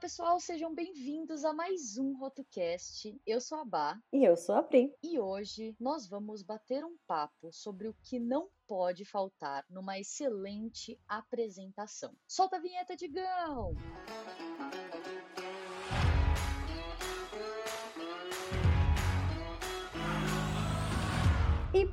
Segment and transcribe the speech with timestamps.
[0.00, 3.20] pessoal, sejam bem-vindos a mais um RotoCast.
[3.26, 4.00] Eu sou a Bá.
[4.10, 4.90] E eu sou a Pri.
[5.02, 10.98] E hoje nós vamos bater um papo sobre o que não pode faltar numa excelente
[11.06, 12.16] apresentação.
[12.26, 13.74] Solta a vinheta, Digão!
[14.06, 14.29] E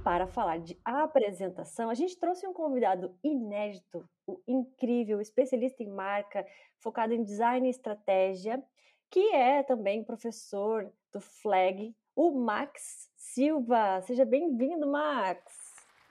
[0.07, 6.47] para falar de apresentação, a gente trouxe um convidado inédito, o incrível especialista em marca,
[6.79, 8.63] focado em design e estratégia,
[9.11, 14.01] que é também professor do Flag, o Max Silva.
[14.03, 15.41] Seja bem-vindo, Max.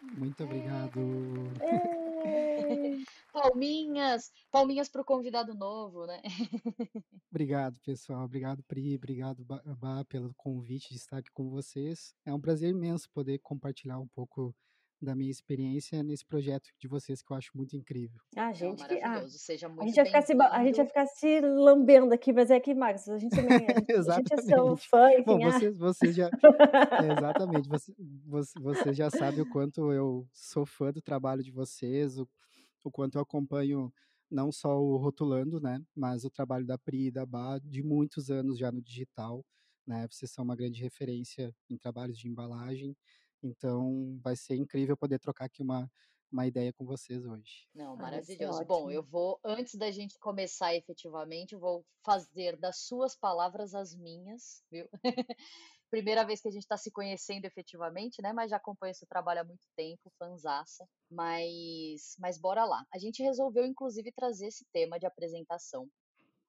[0.03, 1.01] Muito obrigado.
[1.63, 2.97] É.
[3.37, 6.23] Palminhas, palminhas para o convidado novo, né?
[7.31, 8.25] Obrigado, pessoal.
[8.25, 8.97] Obrigado, Pri.
[8.97, 12.15] Obrigado, Bá, pelo convite de estar aqui com vocês.
[12.25, 14.55] É um prazer imenso poder compartilhar um pouco
[15.03, 18.19] da minha experiência nesse projeto de vocês que eu acho muito incrível.
[18.35, 21.07] Ah, gente, Não, ah, Seja muito a gente vai ficar se a gente vai ficar
[21.07, 23.67] se lambendo aqui, mas é que Max, a gente também,
[24.11, 25.25] a gente é seu fã, enfim.
[25.25, 26.31] Bom, vocês, vocês já
[27.05, 27.93] é, exatamente, você,
[28.25, 32.27] você, você já sabe o quanto eu sou fã do trabalho de vocês, o,
[32.89, 33.93] o quanto eu acompanho
[34.31, 38.31] não só o Rotulando, né, mas o trabalho da Pri e da Bá de muitos
[38.31, 39.45] anos já no digital,
[39.87, 42.97] né, vocês são uma grande referência em trabalhos de embalagem,
[43.43, 45.91] então vai ser incrível poder trocar aqui uma,
[46.31, 47.69] uma ideia com vocês hoje.
[47.75, 48.65] Não, ah, maravilhoso.
[48.65, 53.95] Bom, eu vou, antes da gente começar efetivamente, eu vou fazer das suas palavras as
[53.95, 54.89] minhas, viu?
[55.91, 58.33] primeira vez que a gente está se conhecendo efetivamente, né?
[58.33, 60.87] Mas já acompanho esse trabalho há muito tempo, fanzaça.
[61.11, 62.85] Mas, mas bora lá.
[62.93, 65.89] A gente resolveu, inclusive, trazer esse tema de apresentação.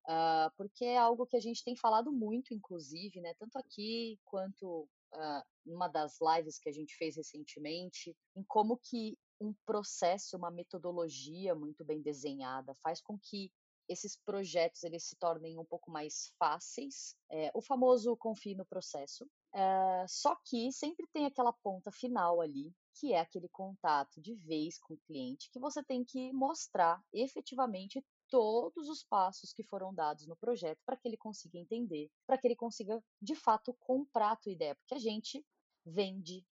[0.05, 3.33] Uh, porque é algo que a gente tem falado muito, inclusive, né?
[3.37, 9.17] Tanto aqui quanto uh, numa das lives que a gente fez recentemente, em como que
[9.39, 13.51] um processo, uma metodologia muito bem desenhada faz com que
[13.87, 17.15] esses projetos eles se tornem um pouco mais fáceis.
[17.29, 19.29] É, o famoso confie no processo.
[19.53, 24.77] É, só que sempre tem aquela ponta final ali, que é aquele contato de vez
[24.77, 30.27] com o cliente, que você tem que mostrar efetivamente todos os passos que foram dados
[30.27, 34.35] no projeto para que ele consiga entender, para que ele consiga de fato comprar a
[34.35, 35.45] tua ideia, porque a gente
[35.85, 36.45] vende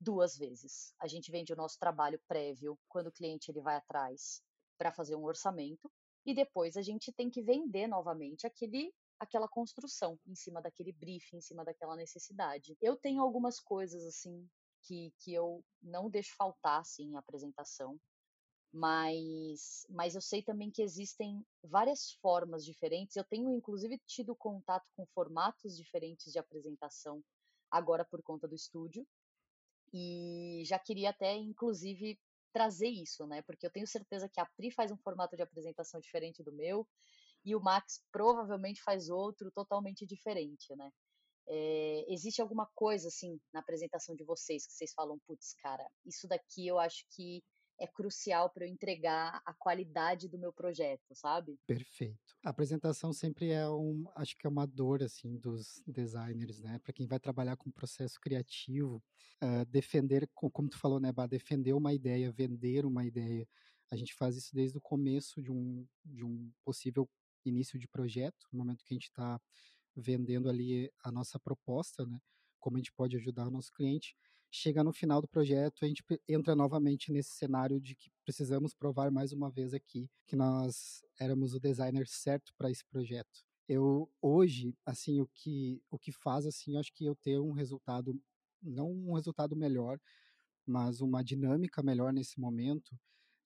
[0.00, 0.94] duas vezes.
[1.00, 4.42] A gente vende o nosso trabalho prévio quando o cliente ele vai atrás
[4.78, 5.90] para fazer um orçamento
[6.26, 11.38] e depois a gente tem que vender novamente aquele aquela construção em cima daquele briefing,
[11.38, 12.76] em cima daquela necessidade.
[12.82, 14.46] Eu tenho algumas coisas assim
[14.82, 17.98] que, que eu não deixo faltar assim, em apresentação,
[18.70, 23.16] mas, mas eu sei também que existem várias formas diferentes.
[23.16, 27.24] Eu tenho inclusive tido contato com formatos diferentes de apresentação
[27.70, 29.06] agora por conta do estúdio
[29.92, 32.18] e já queria até inclusive
[32.56, 33.42] trazer isso, né?
[33.42, 36.88] Porque eu tenho certeza que a Pri faz um formato de apresentação diferente do meu
[37.44, 40.90] e o Max provavelmente faz outro totalmente diferente, né?
[41.46, 46.26] É, existe alguma coisa assim na apresentação de vocês que vocês falam, putz, cara, isso
[46.26, 47.44] daqui eu acho que
[47.78, 51.58] é crucial para eu entregar a qualidade do meu projeto, sabe?
[51.66, 52.18] Perfeito.
[52.44, 56.78] A apresentação sempre é um, acho que é uma dor assim dos designers, né?
[56.78, 59.02] Para quem vai trabalhar com processo criativo,
[59.42, 63.46] uh, defender, como tu falou, né, Bah, defender uma ideia, vender uma ideia.
[63.90, 67.08] A gente faz isso desde o começo de um de um possível
[67.44, 69.40] início de projeto, no momento que a gente está
[69.94, 72.20] vendendo ali a nossa proposta, né?
[72.60, 74.16] Como a gente pode ajudar o nosso cliente
[74.50, 79.10] chega no final do projeto, a gente entra novamente nesse cenário de que precisamos provar
[79.10, 83.44] mais uma vez aqui que nós éramos o designer certo para esse projeto.
[83.68, 88.18] Eu hoje, assim, o que o que faz assim, acho que eu ter um resultado
[88.62, 89.98] não um resultado melhor,
[90.66, 92.96] mas uma dinâmica melhor nesse momento,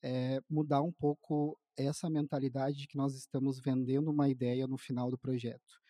[0.02, 5.10] é mudar um pouco essa mentalidade de que nós estamos vendendo uma ideia no final
[5.10, 5.80] do projeto.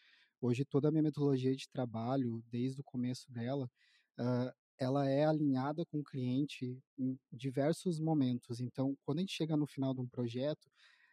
[0.43, 3.71] Hoje toda a minha metodologia de trabalho, desde o começo dela,
[4.19, 8.59] uh, ela é alinhada com o cliente em diversos momentos.
[8.59, 10.71] Então, quando a gente chega no final de um projeto,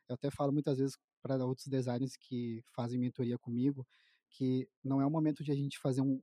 [0.08, 3.86] eu até falo muitas vezes para outros designers que fazem mentoria comigo,
[4.30, 6.22] que não é o momento de a gente fazer um,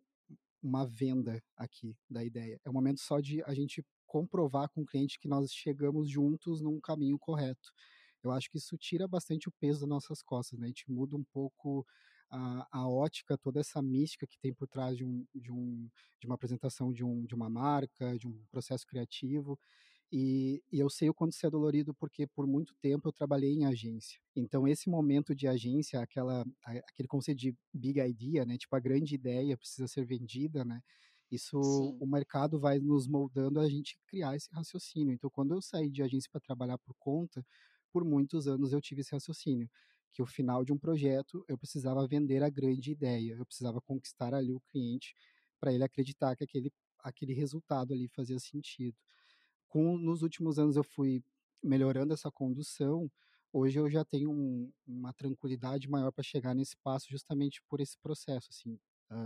[0.63, 2.59] uma venda aqui da ideia.
[2.65, 6.63] É o momento só de a gente comprovar com o cliente que nós chegamos juntos
[6.63, 7.71] num caminho correto.
[8.23, 10.67] Eu acho que isso tira bastante o peso das nossas costas, né?
[10.67, 11.87] A gente muda um pouco
[12.35, 15.89] a, a ótica, toda essa mística que tem por trás de, um, de, um,
[16.21, 19.59] de uma apresentação de, um, de uma marca, de um processo criativo.
[20.11, 23.53] E, e, eu sei o quanto isso é dolorido porque por muito tempo eu trabalhei
[23.53, 24.19] em agência.
[24.35, 29.15] Então esse momento de agência, aquela, aquele conceito de big idea, né, tipo a grande
[29.15, 30.81] ideia precisa ser vendida, né?
[31.31, 31.97] Isso Sim.
[32.01, 35.15] o mercado vai nos moldando a gente criar esse raciocínio.
[35.15, 37.45] Então quando eu saí de agência para trabalhar por conta,
[37.93, 39.69] por muitos anos eu tive esse raciocínio
[40.15, 44.33] que o final de um projeto eu precisava vender a grande ideia, eu precisava conquistar
[44.33, 45.15] ali o cliente
[45.61, 48.97] para ele acreditar que aquele, aquele resultado ali fazia sentido.
[49.69, 51.23] Com, nos últimos anos eu fui
[51.61, 53.11] melhorando essa condução,
[53.53, 57.99] hoje eu já tenho um, uma tranquilidade maior para chegar nesse passo justamente por esse
[57.99, 58.79] processo, assim,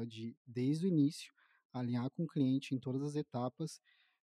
[0.07, 1.33] de desde o início
[1.73, 3.81] alinhar com o cliente em todas as etapas,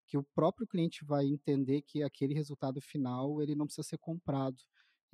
[0.07, 4.63] que o próprio cliente vai entender que aquele resultado final ele não precisa ser comprado,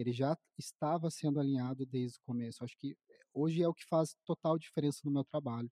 [0.01, 2.65] ele já estava sendo alinhado desde o começo.
[2.65, 2.97] Acho que
[3.35, 5.71] hoje é o que faz total diferença no meu trabalho,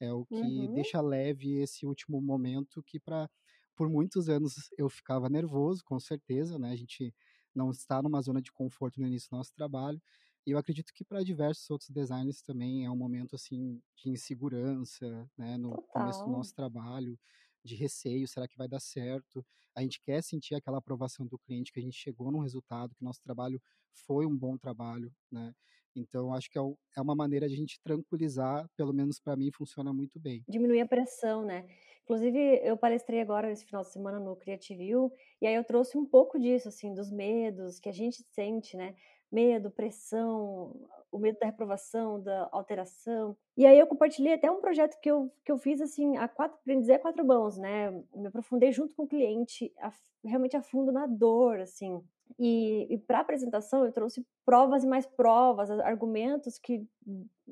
[0.00, 0.70] é o que Uhum.
[0.70, 3.28] deixa leve esse último momento que para
[3.76, 6.70] por muitos anos eu ficava nervoso, com certeza, né?
[6.72, 7.14] A gente
[7.54, 10.00] não está numa zona de conforto no início do nosso trabalho.
[10.46, 15.30] E eu acredito que para diversos outros designers também é um momento assim de insegurança,
[15.36, 16.30] né, no começo do Total.
[16.30, 17.18] nosso trabalho,
[17.64, 19.44] de receio, será que vai dar certo?
[19.74, 23.04] A gente quer sentir aquela aprovação do cliente que a gente chegou num resultado, que
[23.04, 23.60] nosso trabalho
[24.06, 25.52] foi um bom trabalho, né?
[25.94, 26.62] Então acho que é,
[26.96, 30.44] é uma maneira de a gente tranquilizar, pelo menos para mim funciona muito bem.
[30.48, 31.66] Diminuir a pressão, né?
[32.04, 35.96] Inclusive, eu palestrei agora esse final de semana no Creative U, e aí eu trouxe
[35.96, 38.96] um pouco disso, assim, dos medos que a gente sente, né?
[39.30, 40.74] Medo, pressão,
[41.10, 43.36] o medo da reprovação, da alteração.
[43.56, 46.58] E aí eu compartilhei até um projeto que eu, que eu fiz, assim, a quatro,
[46.66, 47.90] dizer, a quatro mãos, né?
[48.14, 49.92] Me aprofundei junto com o cliente, a,
[50.24, 52.02] realmente a fundo na dor, assim.
[52.38, 56.86] E, e para a apresentação eu trouxe provas e mais provas, argumentos que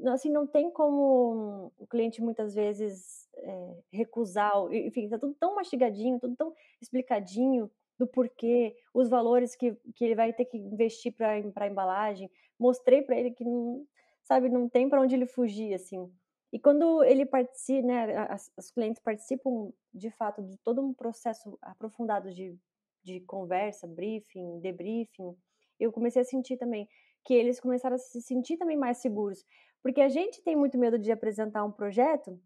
[0.06, 6.20] assim não tem como o cliente muitas vezes é, recusar, enfim, tá tudo tão mastigadinho,
[6.20, 11.32] tudo tão explicadinho do porquê, os valores que, que ele vai ter que investir para
[11.32, 12.30] a embalagem.
[12.58, 13.86] Mostrei para ele que não,
[14.22, 16.10] sabe, não tem para onde ele fugir, assim.
[16.52, 21.58] E quando ele participa, né, as, os clientes participam de fato de todo um processo
[21.60, 22.58] aprofundado de
[23.02, 25.36] de conversa, briefing, debriefing,
[25.78, 26.88] eu comecei a sentir também
[27.24, 29.44] que eles começaram a se sentir também mais seguros,
[29.82, 32.40] porque a gente tem muito medo de apresentar um projeto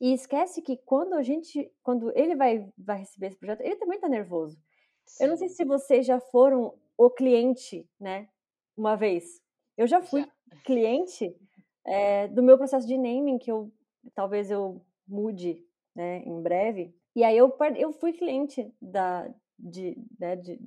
[0.00, 3.96] e esquece que quando a gente, quando ele vai, vai receber esse projeto, ele também
[3.96, 4.58] está nervoso.
[5.06, 5.24] Sim.
[5.24, 8.28] Eu não sei se vocês já foram o cliente, né?
[8.76, 9.40] Uma vez.
[9.76, 10.60] Eu já fui já.
[10.64, 11.36] cliente
[11.84, 13.72] é, do meu processo de naming, que eu
[14.14, 15.64] talvez eu mude
[15.94, 16.94] né, em breve.
[17.14, 19.28] E aí eu, eu fui cliente da,
[19.58, 20.60] de, né, de,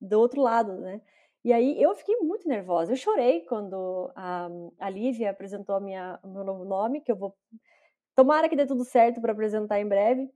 [0.00, 1.00] do outro lado, né?
[1.42, 2.92] E aí eu fiquei muito nervosa.
[2.92, 4.48] Eu chorei quando a,
[4.78, 7.34] a Lívia apresentou a minha, o meu novo nome, que eu vou.
[8.14, 10.30] Tomara que dê tudo certo para apresentar em breve.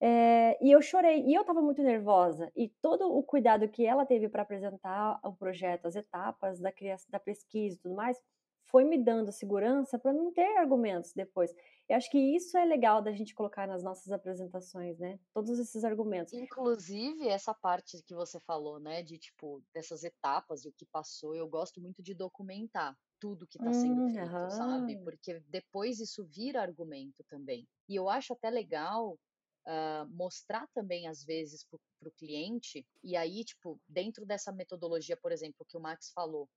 [0.00, 2.50] É, e eu chorei, e eu estava muito nervosa.
[2.54, 7.08] E todo o cuidado que ela teve para apresentar o projeto, as etapas da, criação,
[7.10, 8.16] da pesquisa e tudo mais,
[8.70, 11.52] foi me dando segurança para não ter argumentos depois.
[11.88, 15.18] Eu acho que isso é legal da gente colocar nas nossas apresentações, né?
[15.32, 16.34] Todos esses argumentos.
[16.34, 19.02] Inclusive, essa parte que você falou, né?
[19.02, 23.58] De tipo, dessas etapas e o que passou, eu gosto muito de documentar tudo que
[23.58, 24.50] está sendo hum, feito, uhum.
[24.50, 24.96] sabe?
[25.02, 27.66] Porque depois isso vira argumento também.
[27.88, 29.18] E eu acho até legal
[29.68, 35.30] uh, mostrar também, às vezes, para o cliente, e aí, tipo, dentro dessa metodologia, por
[35.30, 36.48] exemplo, que o Max falou,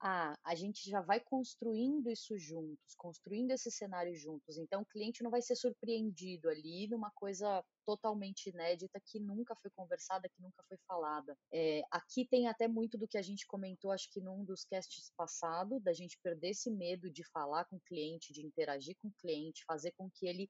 [0.00, 4.56] ah, a gente já vai construindo isso juntos, construindo esse cenário juntos.
[4.56, 9.70] Então, o cliente não vai ser surpreendido ali numa coisa totalmente inédita que nunca foi
[9.74, 11.36] conversada, que nunca foi falada.
[11.52, 15.10] É, aqui tem até muito do que a gente comentou, acho que num dos casts
[15.16, 19.14] passados, da gente perder esse medo de falar com o cliente, de interagir com o
[19.18, 20.48] cliente, fazer com que ele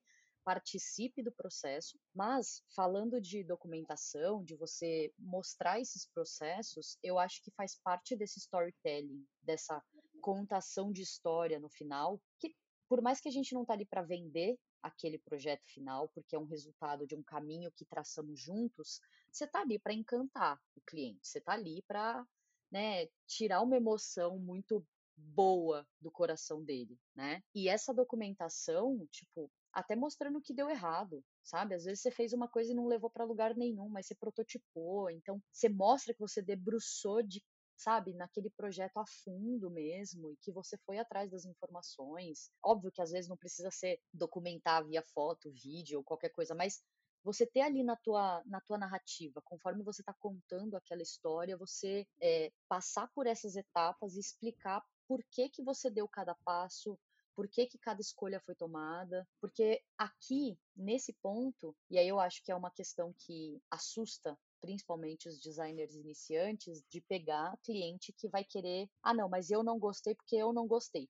[0.49, 7.51] participe do processo, mas falando de documentação, de você mostrar esses processos, eu acho que
[7.51, 9.85] faz parte desse storytelling, dessa
[10.23, 12.57] contação de história no final, que
[12.89, 16.39] por mais que a gente não tá ali para vender aquele projeto final, porque é
[16.39, 21.29] um resultado de um caminho que traçamos juntos, você tá ali para encantar o cliente,
[21.29, 22.27] você tá ali para
[22.73, 24.83] né, tirar uma emoção muito
[25.15, 27.43] boa do coração dele, né?
[27.55, 31.75] E essa documentação, tipo, até mostrando que deu errado, sabe?
[31.75, 35.11] Às vezes você fez uma coisa e não levou para lugar nenhum, mas você prototipou,
[35.11, 37.43] então você mostra que você debruçou de
[37.77, 42.51] sabe, naquele projeto a fundo mesmo, e que você foi atrás das informações.
[42.61, 46.83] Óbvio que às vezes não precisa ser documentar via foto, vídeo ou qualquer coisa, mas
[47.23, 52.05] você ter ali na tua, na tua narrativa, conforme você está contando aquela história, você
[52.21, 56.99] é, passar por essas etapas e explicar por que que você deu cada passo,
[57.39, 62.43] por que, que cada escolha foi tomada, porque aqui, nesse ponto, e aí eu acho
[62.43, 68.43] que é uma questão que assusta principalmente os designers iniciantes, de pegar cliente que vai
[68.43, 71.09] querer, ah, não, mas eu não gostei porque eu não gostei.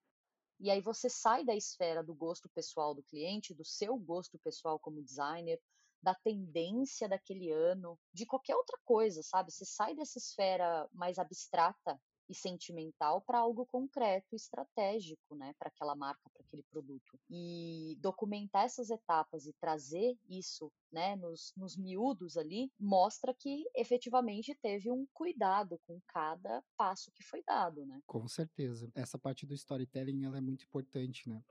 [0.60, 4.78] E aí você sai da esfera do gosto pessoal do cliente, do seu gosto pessoal
[4.78, 5.58] como designer,
[6.02, 9.50] da tendência daquele ano, de qualquer outra coisa, sabe?
[9.50, 15.94] Você sai dessa esfera mais abstrata e sentimental para algo concreto, estratégico, né, para aquela
[15.94, 17.18] marca, para aquele produto.
[17.30, 24.54] E documentar essas etapas e trazer isso, né, nos, nos miúdos ali, mostra que efetivamente
[24.60, 28.00] teve um cuidado com cada passo que foi dado, né?
[28.06, 28.90] Com certeza.
[28.94, 31.42] Essa parte do storytelling ela é muito importante, né?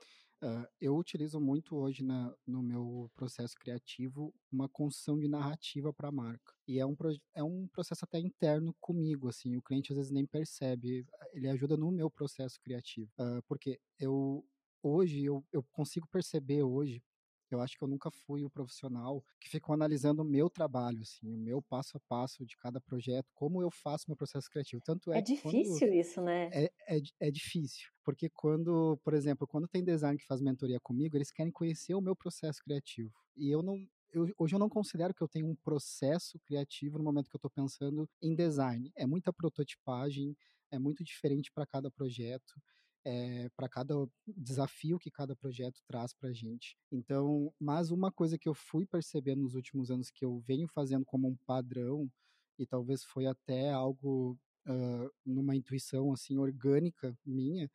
[0.79, 6.11] Eu utilizo muito hoje na, no meu processo criativo uma construção de narrativa para a
[6.11, 6.53] marca.
[6.67, 6.95] E é um,
[7.33, 11.75] é um processo até interno comigo, assim, o cliente às vezes nem percebe, ele ajuda
[11.75, 13.11] no meu processo criativo.
[13.19, 14.45] Uh, porque eu,
[14.83, 17.01] hoje, eu, eu consigo perceber hoje
[17.55, 21.33] eu acho que eu nunca fui o profissional que ficou analisando o meu trabalho, assim,
[21.33, 24.81] o meu passo a passo de cada projeto, como eu faço meu processo criativo.
[24.83, 26.49] Tanto é, é difícil isso, né?
[26.51, 31.15] É, é, é, difícil, porque quando, por exemplo, quando tem design que faz mentoria comigo,
[31.15, 33.13] eles querem conhecer o meu processo criativo.
[33.35, 33.77] E eu não,
[34.11, 37.39] eu, hoje eu não considero que eu tenho um processo criativo no momento que eu
[37.39, 38.91] estou pensando em design.
[38.95, 40.35] É muita prototipagem,
[40.71, 42.53] é muito diferente para cada projeto
[43.07, 43.93] é, eh, para cada
[44.27, 46.77] desafio que cada projeto traz para a gente.
[46.91, 51.05] Então, mas uma coisa que eu fui percebendo nos últimos anos que eu venho fazendo
[51.05, 52.09] como um padrão
[52.59, 54.37] e talvez foi até algo
[54.67, 57.69] uh, numa intuição assim orgânica minha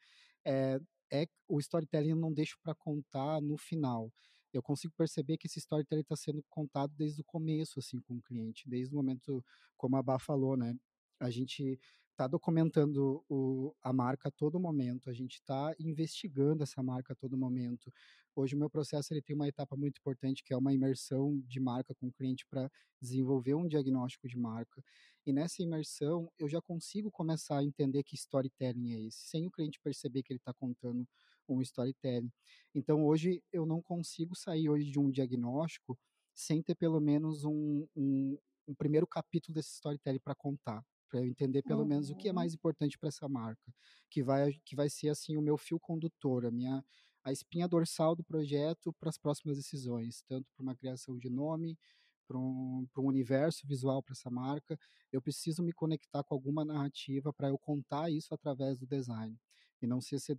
[0.44, 0.78] é,
[1.12, 4.12] é o storytelling eu não deixo para contar no final.
[4.52, 8.22] Eu consigo perceber que esse storytelling está sendo contado desde o começo, assim, com o
[8.22, 9.44] cliente, desde o momento,
[9.76, 10.74] como a Bá falou, né?
[11.18, 11.78] A gente
[12.12, 17.16] está documentando o, a marca a todo momento, a gente está investigando essa marca a
[17.16, 17.92] todo momento.
[18.36, 21.58] Hoje o meu processo ele tem uma etapa muito importante que é uma imersão de
[21.58, 24.82] marca com o cliente para desenvolver um diagnóstico de marca.
[25.26, 29.50] E nessa imersão eu já consigo começar a entender que storytelling é esse, sem o
[29.50, 31.06] cliente perceber que ele está contando
[31.48, 32.32] um storytelling.
[32.74, 35.98] Então hoje eu não consigo sair hoje de um diagnóstico
[36.34, 38.38] sem ter pelo menos um, um,
[38.68, 41.88] um primeiro capítulo desse storytelling para contar para eu entender pelo uhum.
[41.88, 42.36] menos o que é uhum.
[42.36, 43.70] mais importante para essa marca,
[44.08, 46.82] que vai que vai ser assim o meu fio condutor, a minha
[47.22, 51.78] a espinha dorsal do projeto para as próximas decisões, tanto para uma criação de nome,
[52.26, 54.76] para um, um universo visual para essa marca,
[55.12, 59.38] eu preciso me conectar com alguma narrativa para eu contar isso através do design
[59.82, 60.36] e não ser, ser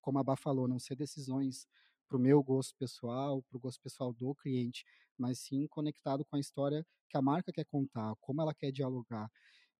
[0.00, 1.66] como a Bá falou, não ser decisões
[2.08, 4.84] para o meu gosto pessoal, para o gosto pessoal do cliente,
[5.16, 9.30] mas sim conectado com a história que a marca quer contar, como ela quer dialogar.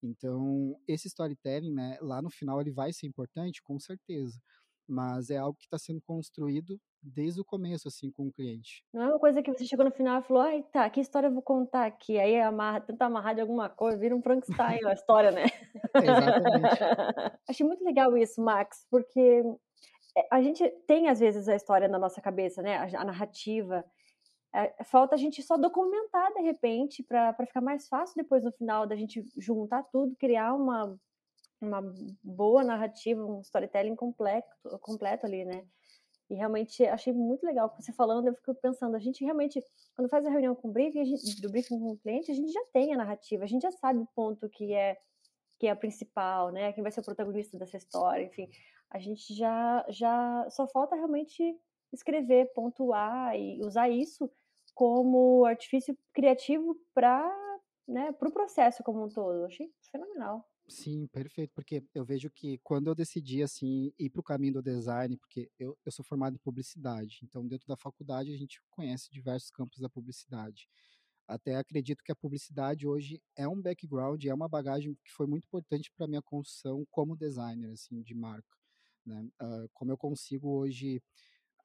[0.02, 4.38] Então, esse storytelling, né, lá no final ele vai ser importante, com certeza,
[4.86, 8.82] mas é algo que está sendo construído desde o começo, assim, com o cliente.
[8.92, 11.28] Não é uma coisa que você chegou no final e falou, ai, tá, que história
[11.28, 12.18] eu vou contar aqui?
[12.18, 15.44] Aí amarra, tenta amarrar de alguma coisa, vira um Frankenstein a história, né?
[15.94, 16.78] Exatamente.
[17.48, 19.42] Achei muito legal isso, Max, porque
[20.16, 22.78] eh, a gente tem, às vezes, a história na nossa cabeça, né?
[22.96, 23.84] A narrativa,
[24.54, 28.86] é, falta a gente só documentar de repente para ficar mais fácil depois no final
[28.86, 30.98] da gente juntar tudo, criar uma,
[31.60, 31.82] uma
[32.22, 34.48] boa narrativa, um storytelling completo,
[34.80, 35.66] completo ali, né?
[36.30, 39.62] E realmente achei muito legal você falando, eu fico pensando, a gente realmente,
[39.96, 42.52] quando faz a reunião com o briefing, gente, do briefing com o cliente, a gente
[42.52, 44.98] já tem a narrativa, a gente já sabe o ponto que é
[45.58, 46.72] que é a principal, né?
[46.72, 48.48] Quem vai ser o protagonista dessa história, enfim.
[48.90, 51.58] A gente já já só falta realmente
[51.92, 54.30] escrever, pontuar e usar isso
[54.74, 57.28] como artifício criativo para
[57.86, 59.44] né, o pro processo como um todo.
[59.44, 60.46] Achei fenomenal.
[60.68, 64.62] Sim, perfeito, porque eu vejo que quando eu decidi, assim, ir para o caminho do
[64.62, 69.10] design, porque eu, eu sou formado em publicidade, então dentro da faculdade a gente conhece
[69.10, 70.68] diversos campos da publicidade.
[71.26, 75.44] Até acredito que a publicidade hoje é um background, é uma bagagem que foi muito
[75.46, 78.56] importante para minha construção como designer, assim, de marca.
[79.06, 79.26] Né?
[79.40, 81.02] Uh, como eu consigo hoje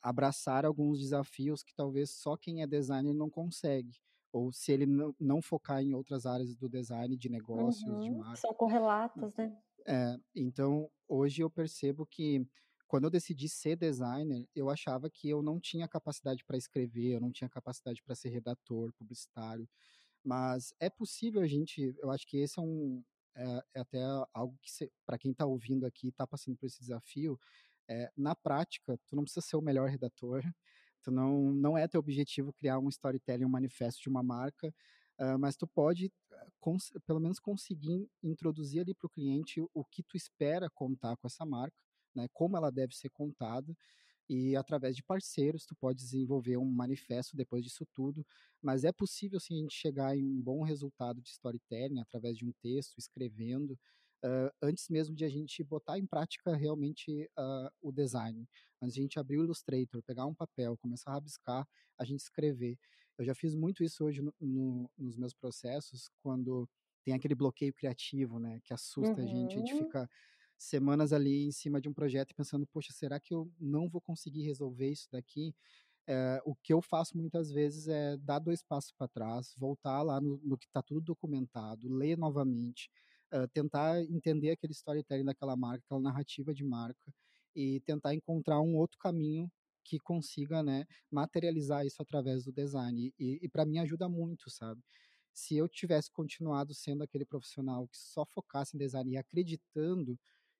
[0.03, 3.97] abraçar alguns desafios que talvez só quem é designer não consegue.
[4.33, 8.11] Ou se ele não, não focar em outras áreas do design, de negócios, uhum, de
[8.11, 8.35] marca.
[8.35, 9.55] São correlatas, né?
[9.87, 12.45] É, então, hoje eu percebo que
[12.87, 17.21] quando eu decidi ser designer, eu achava que eu não tinha capacidade para escrever, eu
[17.21, 19.67] não tinha capacidade para ser redator, publicitário.
[20.23, 23.03] Mas é possível a gente, eu acho que esse é um,
[23.35, 23.99] é, é até
[24.33, 27.39] algo que, para quem está ouvindo aqui, está passando por esse desafio,
[27.87, 30.43] é, na prática, tu não precisa ser o melhor redator,
[31.01, 34.73] tu não, não é teu objetivo criar um storytelling, um manifesto de uma marca,
[35.19, 36.11] uh, mas tu pode,
[37.05, 41.45] pelo menos, conseguir introduzir ali para o cliente o que tu espera contar com essa
[41.45, 41.77] marca,
[42.15, 43.75] né, como ela deve ser contada,
[44.29, 48.25] e através de parceiros tu pode desenvolver um manifesto depois disso tudo,
[48.61, 52.45] mas é possível sim a gente chegar em um bom resultado de storytelling através de
[52.45, 53.77] um texto, escrevendo,
[54.23, 58.47] uh, antes mesmo de a gente botar em prática realmente uh, o design.
[58.81, 62.21] Antes de a gente abrir o Illustrator, pegar um papel, começar a rabiscar, a gente
[62.21, 62.77] escrever.
[63.17, 66.67] Eu já fiz muito isso hoje no, no, nos meus processos, quando
[67.03, 69.27] tem aquele bloqueio criativo, né, que assusta uhum.
[69.27, 69.79] a gente, a gente uhum.
[69.79, 70.09] fica
[70.57, 74.43] semanas ali em cima de um projeto pensando, poxa, será que eu não vou conseguir
[74.43, 75.53] resolver isso daqui?
[76.07, 80.19] É, o que eu faço muitas vezes é dar dois passos para trás, voltar lá
[80.19, 82.89] no, no que está tudo documentado, ler novamente,
[83.33, 87.13] uh, tentar entender aquele storytelling daquela marca, aquela narrativa de marca
[87.55, 89.51] e tentar encontrar um outro caminho
[89.83, 93.13] que consiga né, materializar isso através do design.
[93.19, 94.81] E, e para mim ajuda muito, sabe?
[95.33, 100.17] Se eu tivesse continuado sendo aquele profissional que só focasse em design e acreditando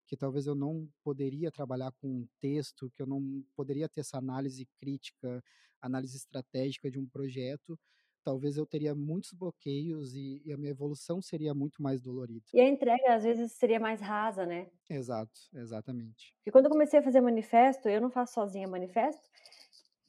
[0.08, 4.18] que talvez eu não poderia trabalhar com um texto, que eu não poderia ter essa
[4.18, 5.42] análise crítica,
[5.82, 7.80] análise estratégica de um projeto,
[8.24, 12.46] talvez eu teria muitos bloqueios e, e, a minha evolução seria muito mais dolorida.
[12.54, 14.68] E a entrega às vezes seria mais rasa, né?
[14.90, 16.34] Exato, exatamente.
[16.46, 19.22] E quando eu comecei a fazer manifesto, eu não faço sozinha manifesto,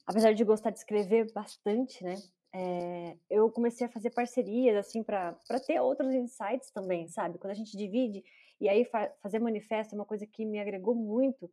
[0.05, 2.15] apesar de gostar de escrever bastante, né?
[2.53, 5.35] É, eu comecei a fazer parcerias assim para
[5.67, 7.37] ter outros insights também, sabe?
[7.37, 8.23] Quando a gente divide
[8.59, 11.51] e aí fa fazer manifesto é uma coisa que me agregou muito,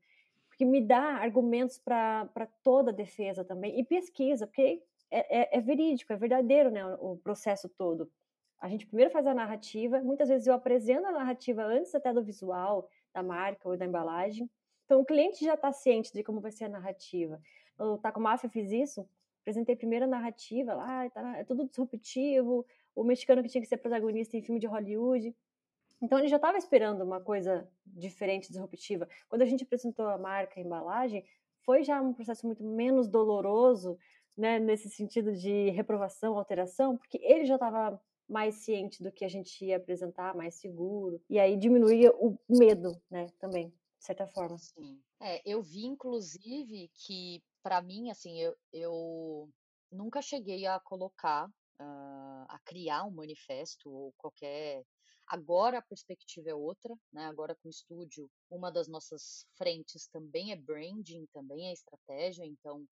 [0.48, 5.60] porque me dá argumentos para toda a defesa também, e pesquisa, porque é, é, é,
[5.60, 8.10] verídico, é verdadeiro né, o, o processo todo.
[8.58, 12.22] A gente primeiro faz a narrativa, muitas vezes eu apresento a narrativa antes até do
[12.22, 14.48] visual, da marca ou da embalagem.
[14.86, 17.40] Então o cliente já está ciente de como vai ser a narrativa.
[17.78, 19.06] No Tacomafia eu fiz isso,
[19.42, 22.64] apresentei primeiro a narrativa, lá tá, é tudo disruptivo,
[22.94, 25.34] o mexicano que tinha que ser protagonista em filme de Hollywood.
[26.00, 29.08] Então ele já estava esperando uma coisa diferente, disruptiva.
[29.28, 31.24] Quando a gente apresentou a marca, a embalagem,
[31.64, 33.98] foi já um processo muito menos doloroso,
[34.36, 39.28] né, nesse sentido de reprovação, alteração, porque ele já estava mais ciente do que a
[39.28, 44.56] gente ia apresentar, mais seguro, e aí diminuía o medo, né, também, de certa forma.
[44.58, 45.00] Sim.
[45.20, 49.48] É, eu vi, inclusive, que para mim, assim, eu, eu
[49.90, 54.82] nunca cheguei a colocar, uh, a criar um manifesto ou qualquer
[55.26, 57.24] Agora a perspectiva é outra, né?
[57.26, 62.84] Agora com o estúdio, uma das nossas frentes também é branding, também é estratégia, então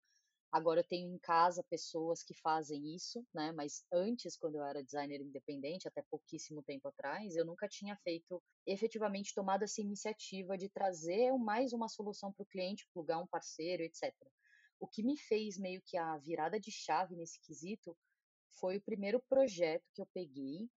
[0.52, 3.52] agora eu tenho em casa pessoas que fazem isso, né?
[3.52, 8.42] Mas antes, quando eu era designer independente, até pouquíssimo tempo atrás, eu nunca tinha feito
[8.66, 13.82] efetivamente tomado essa iniciativa de trazer mais uma solução para o cliente, plugar um parceiro,
[13.82, 14.12] etc.
[14.78, 17.96] O que me fez meio que a virada de chave nesse quesito
[18.58, 20.68] foi o primeiro projeto que eu peguei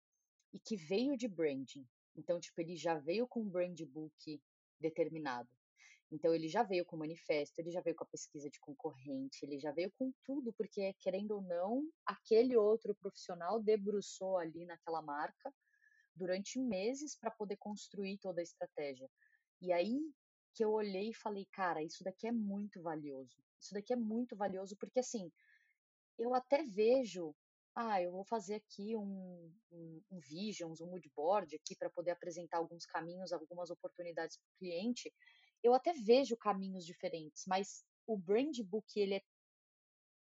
[0.52, 1.86] e que veio de branding.
[2.16, 4.40] Então, tipo, ele já veio com um brand book
[4.78, 5.48] determinado.
[6.12, 9.44] Então, ele já veio com o manifesto, ele já veio com a pesquisa de concorrente,
[9.44, 15.02] ele já veio com tudo, porque, querendo ou não, aquele outro profissional debruçou ali naquela
[15.02, 15.52] marca
[16.14, 19.08] durante meses para poder construir toda a estratégia.
[19.60, 19.98] E aí
[20.54, 23.42] que eu olhei e falei, cara, isso daqui é muito valioso.
[23.60, 25.32] Isso daqui é muito valioso, porque assim,
[26.16, 27.34] eu até vejo
[27.76, 32.12] ah, eu vou fazer aqui um, um, um visions, um mood board aqui para poder
[32.12, 35.12] apresentar alguns caminhos, algumas oportunidades para o cliente.
[35.64, 39.22] Eu até vejo caminhos diferentes, mas o brand book ele é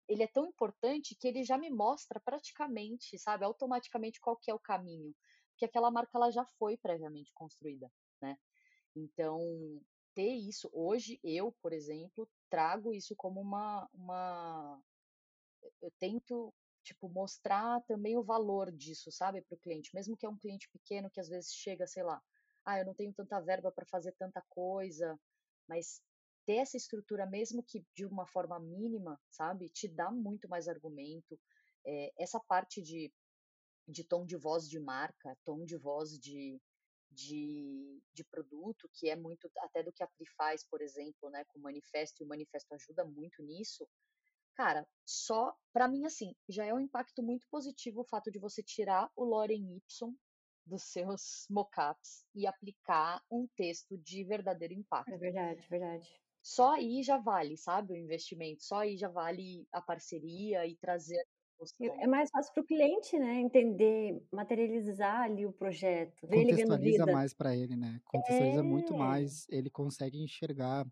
[0.08, 4.54] ele é tão importante que ele já me mostra praticamente, sabe, automaticamente qual que é
[4.54, 5.14] o caminho,
[5.50, 8.36] porque aquela marca ela já foi previamente construída, né?
[8.96, 9.40] Então,
[10.14, 14.82] ter isso hoje eu, por exemplo, trago isso como uma uma
[15.82, 19.90] eu tento tipo, mostrar também o valor disso, sabe, para o cliente.
[19.94, 22.22] Mesmo que é um cliente pequeno que às vezes chega, sei lá,
[22.64, 25.18] ah, eu não tenho tanta verba para fazer tanta coisa,
[25.68, 26.02] mas
[26.46, 31.38] ter essa estrutura, mesmo que de uma forma mínima, sabe, te dá muito mais argumento.
[31.84, 33.12] É, essa parte de,
[33.86, 36.60] de tom de voz de marca, tom de voz de,
[37.10, 41.44] de, de produto, que é muito até do que a Pri faz, por exemplo, né,
[41.48, 43.86] com o manifesto, e o manifesto ajuda muito nisso,
[44.58, 48.60] Cara, só para mim assim, já é um impacto muito positivo o fato de você
[48.60, 50.12] tirar o Lorem Ipsum
[50.68, 55.12] dos seus mockups e aplicar um texto de verdadeiro impacto.
[55.12, 56.08] É verdade, verdade.
[56.42, 58.62] Só aí já vale, sabe, o investimento.
[58.62, 61.18] Só aí já vale a parceria e trazer
[61.80, 66.78] é mais fácil para o cliente, né, entender, materializar ali o projeto, ver ele ganhando
[66.78, 67.04] vida.
[67.06, 68.00] mais para ele, né?
[68.04, 68.62] Contextualiza é.
[68.62, 70.86] muito mais, ele consegue enxergar.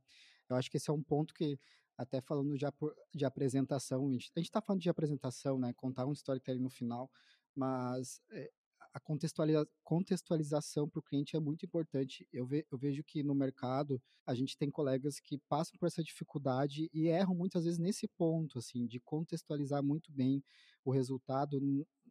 [0.49, 1.57] Eu acho que esse é um ponto que
[1.97, 2.67] até falando de,
[3.15, 7.11] de apresentação, a gente está falando de apresentação, né, contar um storytelling no final,
[7.55, 8.51] mas é,
[8.96, 12.26] a contextualiza contextualização para o cliente é muito importante.
[12.32, 16.02] Eu, ve eu, vejo que no mercado a gente tem colegas que passam por essa
[16.02, 20.42] dificuldade e erram muitas vezes nesse ponto, assim, de contextualizar muito bem
[20.82, 21.61] o resultado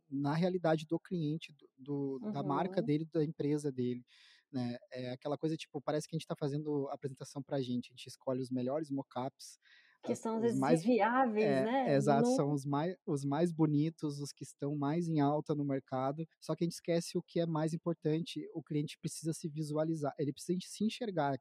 [0.08, 2.32] na realidade do cliente, do, do uhum.
[2.32, 2.86] da marca uhum.
[2.86, 4.06] dele, da empresa dele
[4.52, 4.78] né?
[4.92, 7.96] É aquela coisa, tipo, parece que a gente está fazendo apresentação para a gente, a
[7.96, 9.60] gente escolhe os melhores mockups,
[10.06, 11.96] que são os mais viáveis, é, né?
[11.96, 16.28] Exato, são os mais, os mais bonitos, os que estão mais em alta no mercado.
[16.40, 18.48] Só que a gente esquece o que é mais importante.
[18.54, 21.38] O cliente precisa se visualizar, ele precisa se enxergar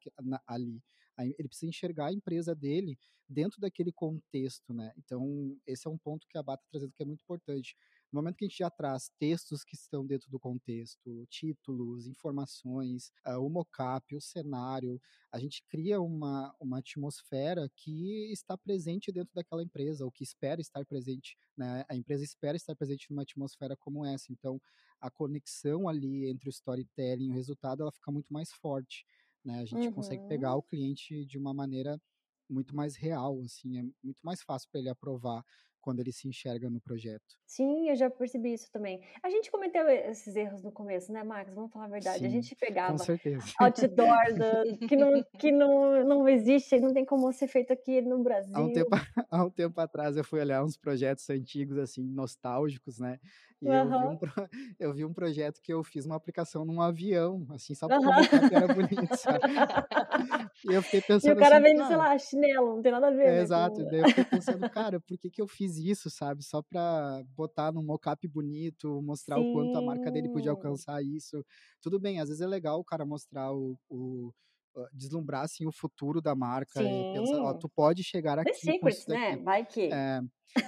[0.47, 0.83] ali.
[1.19, 2.99] Ele precisa enxergar a empresa dele
[3.29, 4.93] dentro daquele contexto, né?
[4.99, 7.77] Então, esse é um ponto que a Bata está trazendo que é muito importante.
[8.15, 13.11] No momento que a gente já traz textos que estão dentro do contexto, títulos, informações,
[13.27, 19.35] uh, o mockup, o cenário, a gente cria uma, uma atmosfera que está presente dentro
[19.35, 21.85] daquela empresa, ou que espera estar presente, né?
[21.89, 24.31] A empresa espera estar presente numa atmosfera como essa.
[24.31, 24.63] Então,
[25.01, 29.05] a conexão ali entre o storytelling e o resultado, ela fica muito mais forte,
[29.45, 29.59] né?
[29.59, 29.93] A gente uhum.
[29.93, 32.01] consegue pegar o cliente de uma maneira
[32.49, 35.45] muito mais real, assim, é muito mais fácil para ele aprovar
[35.85, 37.37] quando ele se enxerga no projeto.
[37.47, 39.03] Sim, eu já percebi isso também.
[39.23, 41.53] A gente cometeu esses erros no começo, né, Max?
[41.53, 42.21] Vamos falar a verdade.
[42.21, 42.97] Sim, a gente pegava
[43.61, 48.23] outdoor do, que, não, que não, não existe, não tem como ser feito aqui no
[48.23, 48.57] Brasil.
[48.57, 48.91] Há um, tempo,
[49.31, 53.21] há um tempo atrás eu fui olhar uns projetos antigos, assim, nostálgicos, né?
[53.61, 53.75] E uhum.
[53.75, 54.19] eu, vi um,
[54.81, 58.49] eu vi um projeto que eu fiz uma aplicação num avião, assim, só porque uhum.
[58.49, 59.39] que era bonito, sabe?
[60.69, 61.31] e eu fiquei pensando.
[61.31, 63.27] E o cara assim, vende, sei lá, chinelo, não tem nada a ver.
[63.27, 63.83] É, né, exato.
[63.83, 63.91] Com...
[63.91, 66.45] Daí eu fiquei pensando, cara, por que, que eu fiz isso, sabe?
[66.45, 69.51] Só pra botar num mockup bonito, mostrar Sim.
[69.51, 71.45] o quanto a marca dele podia alcançar isso.
[71.81, 74.33] Tudo bem, às vezes é legal o cara mostrar o, o
[74.93, 77.11] deslumbrar assim o futuro da marca Sim.
[77.11, 78.51] e pensar, ó, tu pode chegar aqui.
[78.51, 79.37] The Secrets, né?
[79.37, 79.93] Vai que.
[79.93, 80.21] É,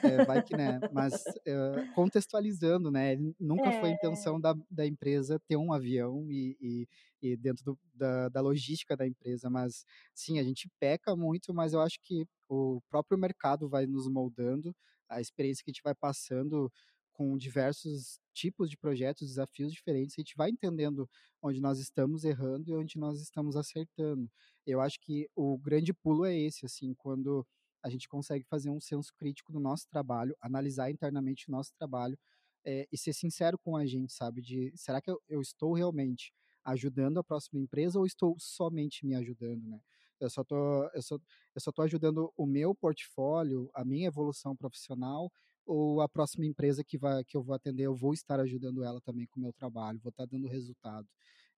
[0.03, 1.15] é, vai que né, mas uh,
[1.95, 3.81] contextualizando, né, nunca é.
[3.81, 3.95] foi a é.
[3.95, 6.89] intenção da, da empresa ter um avião e, e,
[7.23, 11.73] e dentro do, da, da logística da empresa, mas sim, a gente peca muito, mas
[11.73, 14.75] eu acho que o próprio mercado vai nos moldando,
[15.09, 16.71] a experiência que a gente vai passando
[17.13, 21.09] com diversos tipos de projetos, desafios diferentes, a gente vai entendendo
[21.43, 24.31] onde nós estamos errando e onde nós estamos acertando.
[24.67, 27.47] Eu acho que o grande pulo é esse, assim, quando
[27.83, 32.19] a gente consegue fazer um senso crítico do nosso trabalho, analisar internamente o nosso trabalho
[32.65, 34.43] é, e ser sincero com a gente, sabe?
[34.43, 36.33] De será que eu, eu estou realmente
[36.65, 39.81] ajudando a próxima empresa ou estou somente me ajudando, né?
[40.21, 41.17] Eu só tô, eu só,
[41.55, 45.31] eu só tô ajudando o meu portfólio, a minha evolução profissional
[45.67, 49.01] ou a próxima empresa que, vai, que eu vou atender, eu vou estar ajudando ela
[49.01, 51.07] também com o meu trabalho, vou estar dando resultado.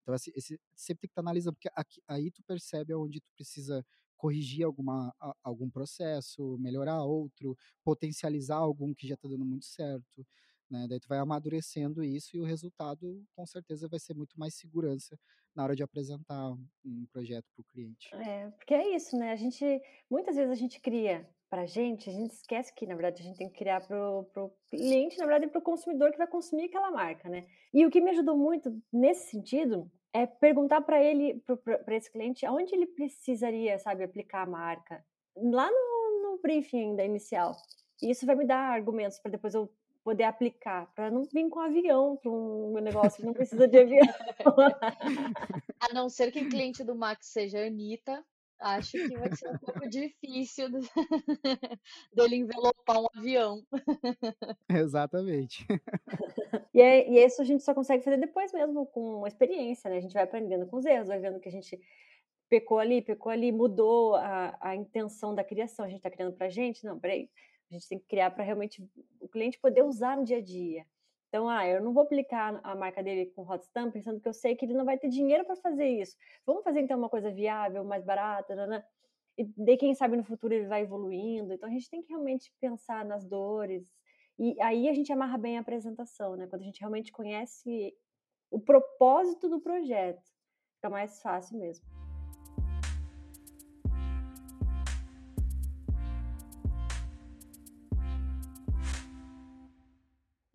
[0.03, 3.31] Então, esse, esse, sempre tem que estar analisando, porque aqui, aí tu percebe onde tu
[3.35, 3.85] precisa
[4.17, 10.27] corrigir alguma, algum processo, melhorar outro, potencializar algum que já está dando muito certo.
[10.71, 10.87] Né?
[10.89, 15.19] Daí tu vai amadurecendo isso e o resultado, com certeza, vai ser muito mais segurança
[15.55, 16.53] na hora de apresentar
[16.85, 18.15] um projeto para o cliente.
[18.15, 19.33] É, porque é isso, né?
[19.33, 19.65] A gente,
[20.11, 23.25] muitas vezes a gente cria para a gente, a gente esquece que, na verdade, a
[23.25, 26.67] gente tem que criar para o cliente, na verdade, para o consumidor que vai consumir
[26.67, 27.47] aquela marca, né?
[27.73, 31.43] E o que me ajudou muito nesse sentido é perguntar para ele,
[31.85, 35.05] para esse cliente, aonde ele precisaria, sabe, aplicar a marca.
[35.37, 37.57] Lá no, no briefing da inicial.
[38.03, 39.73] E isso vai me dar argumentos para depois eu
[40.09, 44.07] poder aplicar, para não vir com avião para um negócio que não precisa de avião.
[45.79, 48.25] A não ser que o cliente do Max seja a Anitta,
[48.59, 50.69] acho que vai ser um pouco difícil
[52.15, 53.63] dele envelopar um avião.
[54.71, 55.67] Exatamente.
[56.73, 59.97] E, é, e isso a gente só consegue fazer depois mesmo, com experiência, né?
[59.97, 61.79] A gente vai aprendendo com os erros, vai vendo que a gente
[62.49, 65.85] pecou ali, pecou ali, mudou a, a intenção da criação.
[65.85, 66.85] A gente está criando para a gente?
[66.85, 67.29] Não, peraí.
[67.71, 68.83] A gente tem que criar para realmente
[69.21, 70.87] o cliente poder usar no dia a dia.
[71.29, 74.33] Então, ah, eu não vou aplicar a marca dele com hot stamp pensando que eu
[74.33, 76.17] sei que ele não vai ter dinheiro para fazer isso.
[76.47, 78.83] Vamos fazer então uma coisa viável, mais barata, né?
[79.37, 81.53] E daí, quem sabe no futuro ele vai evoluindo.
[81.53, 83.93] Então, a gente tem que realmente pensar nas dores.
[84.39, 86.47] E aí a gente amarra bem a apresentação, né?
[86.47, 87.95] Quando a gente realmente conhece
[88.51, 90.23] o propósito do projeto,
[90.77, 91.98] fica mais fácil mesmo.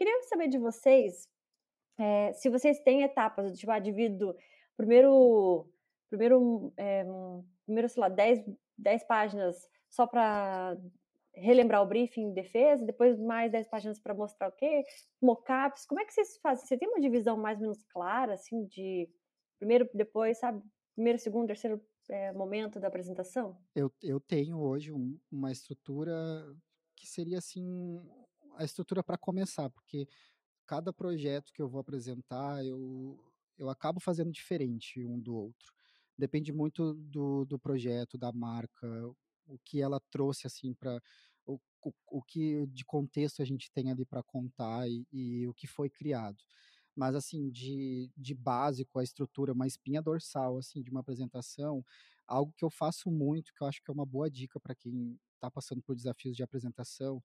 [0.04, 1.30] Queria saber de vocês
[1.98, 4.36] é, se vocês têm etapas, tipo, ah, divido
[4.76, 5.66] primeiro,
[6.10, 7.06] primeiro, é,
[7.64, 8.44] primeiro sei lá, 10,
[8.78, 9.56] 10 páginas
[9.90, 10.76] só para
[11.34, 14.84] relembrar o briefing de defesa, depois mais 10 páginas para mostrar o quê?
[15.22, 16.66] Mockups, como é que vocês fazem?
[16.66, 19.10] Você tem uma divisão mais ou menos clara, assim, de
[19.58, 20.62] primeiro, depois, sabe?
[20.96, 23.58] Primeiro, segundo, terceiro é, momento da apresentação?
[23.74, 26.14] Eu, eu tenho hoje um, uma estrutura
[26.94, 28.02] que seria, assim,
[28.58, 30.08] a estrutura para começar, porque
[30.66, 33.20] cada projeto que eu vou apresentar, eu,
[33.58, 35.74] eu acabo fazendo diferente um do outro.
[36.18, 38.88] Depende muito do, do projeto, da marca,
[39.46, 41.02] o que ela trouxe assim para
[41.46, 45.54] o, o, o, que de contexto a gente tem ali para contar e, e, o
[45.54, 46.38] que foi criado.
[46.96, 51.84] Mas assim, de, de básico, a estrutura, uma espinha dorsal assim de uma apresentação,
[52.28, 55.20] algo que eu faço muito, que eu acho que é uma boa dica para quem
[55.36, 57.22] está passando por desafios de apresentação,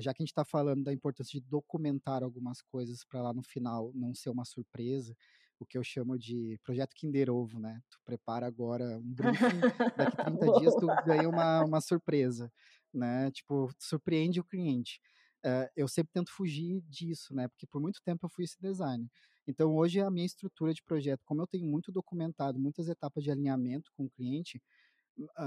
[0.00, 3.42] já que a gente está falando da importância de documentar algumas coisas para lá no
[3.42, 5.16] final não ser uma surpresa,
[5.58, 7.80] o que eu chamo de projeto Kinder Ovo, né?
[7.88, 9.60] Tu prepara agora um briefing,
[9.96, 12.52] daqui 30 dias tu ganha uma, uma surpresa,
[12.92, 13.30] né?
[13.30, 15.00] Tipo, surpreende o cliente.
[15.44, 17.48] Uh, eu sempre tento fugir disso, né?
[17.48, 19.08] Porque por muito tempo eu fui esse designer.
[19.46, 23.30] Então, hoje a minha estrutura de projeto, como eu tenho muito documentado, muitas etapas de
[23.30, 24.62] alinhamento com o cliente,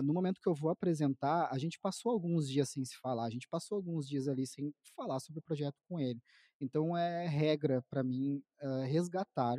[0.03, 3.29] no momento que eu vou apresentar, a gente passou alguns dias sem se falar, a
[3.29, 6.21] gente passou alguns dias ali sem falar sobre o projeto com ele.
[6.61, 9.55] Então, é regra para mim uh, resgatar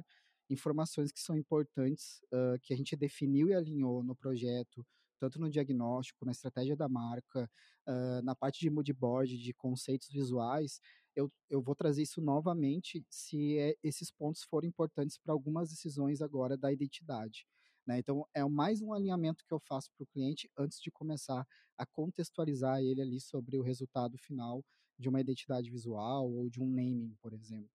[0.49, 4.87] informações que são importantes, uh, que a gente definiu e alinhou no projeto,
[5.19, 7.51] tanto no diagnóstico, na estratégia da marca,
[7.89, 10.81] uh, na parte de moodboard, de conceitos visuais,
[11.17, 16.21] eu, eu vou trazer isso novamente se é, esses pontos forem importantes para algumas decisões
[16.21, 17.47] agora da identidade.
[17.87, 17.99] Né?
[17.99, 21.47] Então, é mais um alinhamento que eu faço para o cliente antes de começar
[21.79, 24.65] a contextualizar ele ali sobre o resultado final
[24.99, 27.71] de uma identidade visual ou de um naming, por exemplo.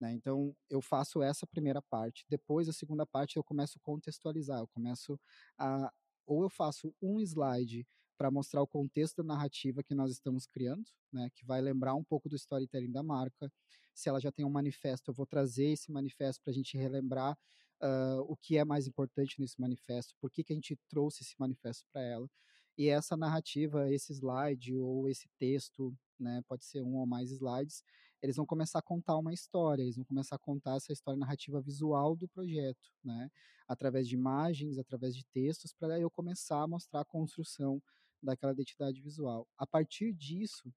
[0.00, 0.12] Né?
[0.12, 2.24] Então, eu faço essa primeira parte.
[2.28, 4.60] Depois, a segunda parte, eu começo a contextualizar.
[4.60, 5.18] Eu começo
[5.58, 5.92] a.
[6.26, 7.86] Ou eu faço um slide
[8.18, 12.02] para mostrar o contexto da narrativa que nós estamos criando, né, que vai lembrar um
[12.04, 13.50] pouco do storytelling da marca.
[13.94, 17.38] Se ela já tem um manifesto, eu vou trazer esse manifesto para a gente relembrar
[17.82, 21.34] uh, o que é mais importante nesse manifesto, por que, que a gente trouxe esse
[21.38, 22.28] manifesto para ela.
[22.76, 27.82] E essa narrativa, esse slide ou esse texto, né, pode ser um ou mais slides,
[28.22, 31.60] eles vão começar a contar uma história, eles vão começar a contar essa história narrativa
[31.60, 33.28] visual do projeto, né,
[33.66, 37.82] através de imagens, através de textos, para eu começar a mostrar a construção
[38.22, 39.46] daquela identidade visual.
[39.56, 40.72] A partir disso,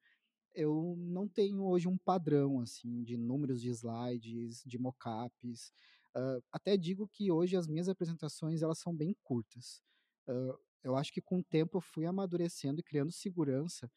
[0.54, 5.72] eu não tenho hoje um padrão assim de números de slides, de mockups.
[6.16, 9.82] Uh, até digo que hoje as minhas apresentações elas são bem curtas.
[10.28, 13.90] Uh, eu acho que com o tempo eu fui amadurecendo e criando segurança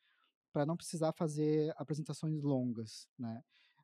[0.53, 3.42] para não precisar fazer apresentações longas, né?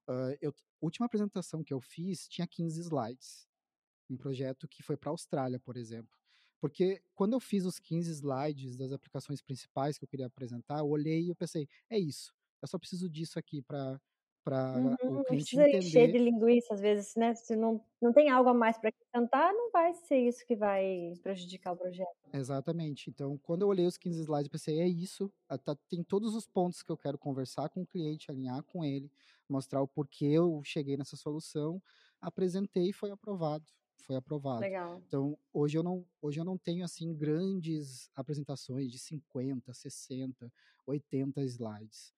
[0.09, 3.49] Uh, eu, última apresentação que eu fiz tinha 15 slides,
[4.09, 6.17] um projeto que foi para a Austrália, por exemplo.
[6.61, 10.89] Porque quando eu fiz os 15 slides das aplicações principais que eu queria apresentar, eu
[10.89, 12.35] olhei e eu pensei, é isso.
[12.61, 14.01] Eu só preciso disso aqui para
[14.45, 17.35] para uhum, o cliente não precisa encher de linguiça às vezes, né?
[17.35, 21.13] Se não, não tem algo a mais para acrescentar, não vai ser isso que vai
[21.23, 22.09] prejudicar o projeto.
[22.33, 23.11] Exatamente.
[23.11, 25.33] Então, quando eu olhei os 15 slides, eu pensei, é isso.
[25.65, 29.11] Tá, tem todos os pontos que eu quero conversar com o cliente, alinhar com ele,
[29.49, 31.83] mostrar o porquê eu cheguei nessa solução,
[32.21, 33.65] apresentei e foi aprovado
[34.11, 34.61] foi aprovado.
[34.61, 35.01] Legal.
[35.07, 40.53] Então, hoje eu não, hoje eu não tenho assim grandes apresentações de 50, 60,
[40.85, 42.13] 80 slides.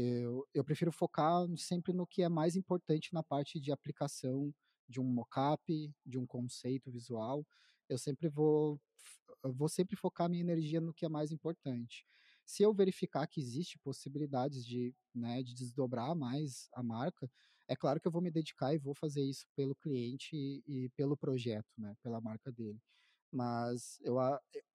[0.00, 4.54] Eu, eu prefiro focar sempre no que é mais importante na parte de aplicação
[4.88, 7.44] de um mockup, de um conceito visual.
[7.88, 8.80] Eu sempre vou,
[9.42, 12.06] eu vou sempre focar minha energia no que é mais importante.
[12.46, 17.28] Se eu verificar que existe possibilidades de, né, de desdobrar mais a marca,
[17.66, 20.88] é claro que eu vou me dedicar e vou fazer isso pelo cliente e, e
[20.90, 22.78] pelo projeto, né, pela marca dele.
[23.32, 24.16] Mas eu,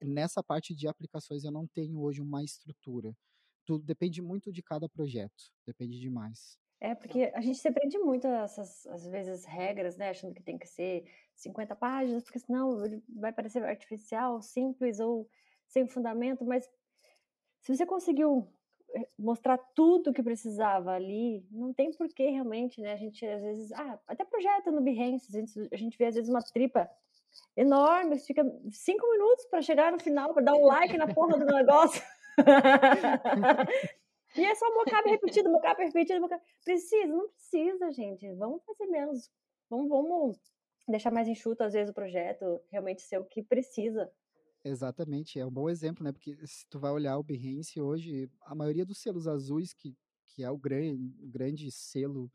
[0.01, 3.15] nessa parte de aplicações eu não tenho hoje uma estrutura.
[3.65, 6.57] Tudo depende muito de cada projeto, depende demais.
[6.79, 10.09] É, porque a gente se prende muito a essas, às vezes, regras, né?
[10.09, 12.77] Achando que tem que ser 50 páginas, porque senão
[13.15, 15.29] vai parecer artificial, simples ou
[15.65, 16.69] sem fundamento, mas
[17.61, 18.53] se você conseguiu
[19.17, 22.93] mostrar tudo que precisava ali, não tem porquê realmente, né?
[22.93, 26.15] A gente às vezes, ah, até projeta no Behance, a gente, a gente vê às
[26.15, 26.89] vezes uma tripa
[27.55, 31.45] enorme, fica cinco minutos para chegar no final, para dar um like na porra do
[31.45, 32.01] negócio.
[34.35, 36.43] e é só mocap repetido, mocap repetido, mocap.
[36.63, 37.07] Precisa?
[37.07, 38.31] Não precisa, gente.
[38.35, 39.31] Vamos fazer menos.
[39.69, 40.37] Vamos, vamos
[40.87, 44.11] deixar mais enxuto, às vezes, o projeto, realmente ser o que precisa.
[44.63, 46.11] Exatamente, é um bom exemplo, né?
[46.11, 49.93] Porque se tu vai olhar o Behance hoje, a maioria dos selos azuis, que,
[50.25, 52.31] que é o grande, grande selo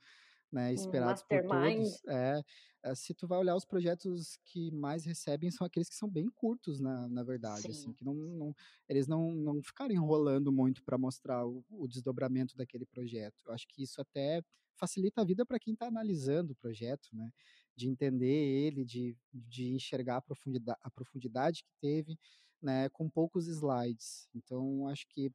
[0.50, 2.42] né, esperado por todos, é,
[2.84, 6.28] é, se tu vai olhar os projetos que mais recebem são aqueles que são bem
[6.30, 8.54] curtos, na, na verdade, assim, que não, não,
[8.88, 13.42] eles não, não ficaram enrolando muito para mostrar o, o desdobramento daquele projeto.
[13.46, 14.42] Eu acho que isso até
[14.76, 17.30] facilita a vida para quem está analisando o projeto, né?
[17.78, 22.18] de entender ele, de, de enxergar a profundidade, a profundidade que teve,
[22.60, 24.28] né, com poucos slides.
[24.34, 25.30] Então, acho que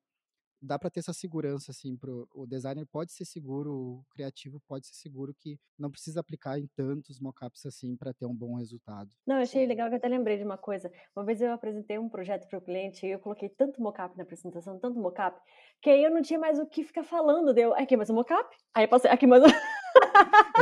[0.63, 4.87] dá para ter essa segurança, assim, pro, o designer pode ser seguro, o criativo pode
[4.87, 9.09] ser seguro que não precisa aplicar em tantos mockups assim para ter um bom resultado.
[9.27, 10.91] Não, eu achei legal que eu até lembrei de uma coisa.
[11.15, 14.23] Uma vez eu apresentei um projeto para o cliente e eu coloquei tanto mockup na
[14.23, 15.37] apresentação, tanto mockup,
[15.81, 17.53] que aí eu não tinha mais o que ficar falando.
[17.53, 19.47] Deu, aqui mais um mockup, aí eu passei, aqui mais um...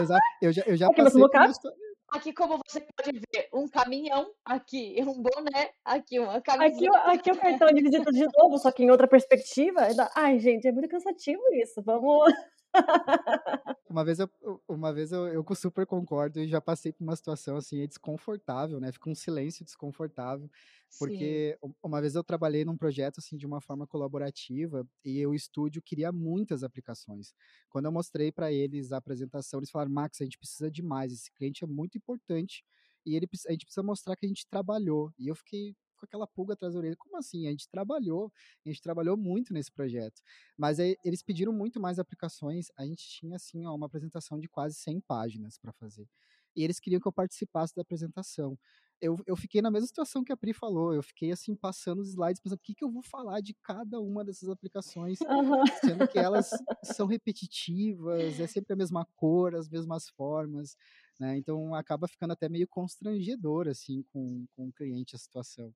[0.01, 0.21] Exato.
[0.41, 1.90] Eu já, eu já passei por isso.
[2.13, 6.91] Aqui, como você pode ver, um caminhão, aqui um boné, aqui uma Aqui, camiseta.
[6.91, 9.87] o- aqui o cartão de visita de novo, só que em outra perspectiva.
[10.15, 11.81] Ai, gente, é muito cansativo isso.
[11.81, 12.33] Vamos.
[13.89, 14.29] Uma vez eu,
[14.69, 18.79] uma vez eu, eu super concordo e já passei por uma situação assim, é desconfortável,
[18.79, 18.89] né?
[18.91, 20.49] Fica um silêncio desconfortável,
[20.89, 21.37] Sim.
[21.37, 25.33] porque u- uma vez eu trabalhei num projeto assim de uma forma colaborativa e o
[25.35, 27.33] estúdio queria muitas aplicações.
[27.69, 31.11] Quando eu mostrei para eles a apresentação, eles falaram: "Max, a gente precisa de mais,
[31.11, 32.63] esse cliente é muito importante
[33.05, 35.11] e ele a gente precisa mostrar que a gente trabalhou".
[35.19, 37.47] E eu fiquei com aquela pulga atrás da orelha, como assim?
[37.47, 38.31] A gente trabalhou,
[38.65, 40.21] a gente trabalhou muito nesse projeto.
[40.57, 42.67] Mas aí eles pediram muito mais aplicações.
[42.77, 46.07] A gente tinha, assim, ó, uma apresentação de quase 100 páginas para fazer.
[46.55, 48.57] E eles queriam que eu participasse da apresentação.
[48.99, 50.93] Eu, eu fiquei na mesma situação que a Pri falou.
[50.93, 53.99] Eu fiquei, assim, passando os slides, pensando o que, que eu vou falar de cada
[54.01, 55.63] uma dessas aplicações, Aham.
[55.71, 60.75] sendo que elas são repetitivas, é sempre a mesma cor, as mesmas formas,
[61.21, 61.37] né?
[61.37, 65.71] Então acaba ficando até meio constrangedor, assim, com, com o cliente a situação.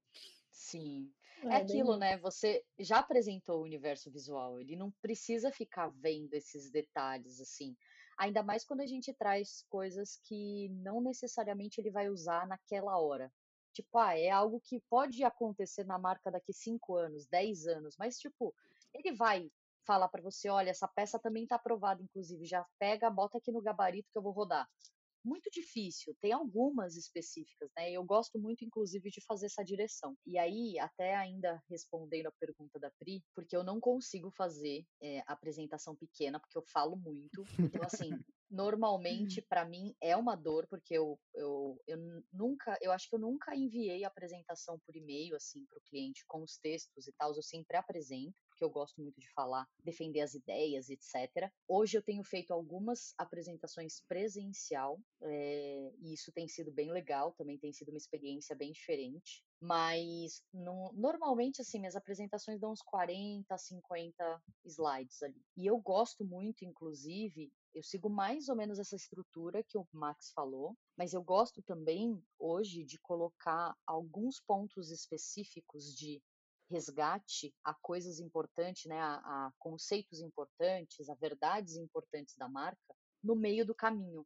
[0.52, 1.14] Sim.
[1.44, 2.00] É É, bem aquilo, isso.
[2.00, 2.18] né?
[2.18, 7.76] Você já apresentou o universo visual, ele não precisa ficar vendo esses detalhes assim.
[8.18, 13.32] Ainda mais quando a gente traz coisas que não necessariamente ele vai usar naquela hora.
[13.74, 18.18] Tipo, ah, é algo que pode acontecer na marca daqui 5 anos, 10 anos, mas
[18.18, 18.56] tipo,
[18.94, 19.52] ele vai
[19.86, 23.62] falar para você, olha, essa peça também tá aprovada, inclusive, já pega, bota aqui no
[23.62, 24.68] gabarito que eu vou rodar
[25.26, 26.16] muito difícil.
[26.22, 27.92] Tem algumas específicas, né?
[27.92, 30.16] Eu gosto muito, inclusive, de fazer essa direção.
[30.26, 35.24] E aí, até ainda respondendo a pergunta da Pri, porque eu não consigo fazer é,
[35.26, 37.44] apresentação pequena, porque eu falo muito.
[37.60, 38.12] Então, assim,
[38.50, 41.98] normalmente, para mim, é uma dor, porque eu, eu, eu
[42.32, 46.44] nunca, eu acho que eu nunca enviei apresentação por e-mail, assim, para o cliente com
[46.44, 47.36] os textos e tal.
[47.36, 51.52] Eu sempre apresento porque eu gosto muito de falar, defender as ideias, etc.
[51.68, 57.58] Hoje eu tenho feito algumas apresentações presencial, é, e isso tem sido bem legal, também
[57.58, 59.44] tem sido uma experiência bem diferente.
[59.60, 65.42] Mas no, normalmente, assim, minhas apresentações dão uns 40, 50 slides ali.
[65.58, 70.32] E eu gosto muito, inclusive, eu sigo mais ou menos essa estrutura que o Max
[70.34, 76.22] falou, mas eu gosto também hoje de colocar alguns pontos específicos de
[76.70, 83.36] resgate a coisas importantes, né, a, a, conceitos importantes, a verdades importantes da marca no
[83.36, 84.26] meio do caminho.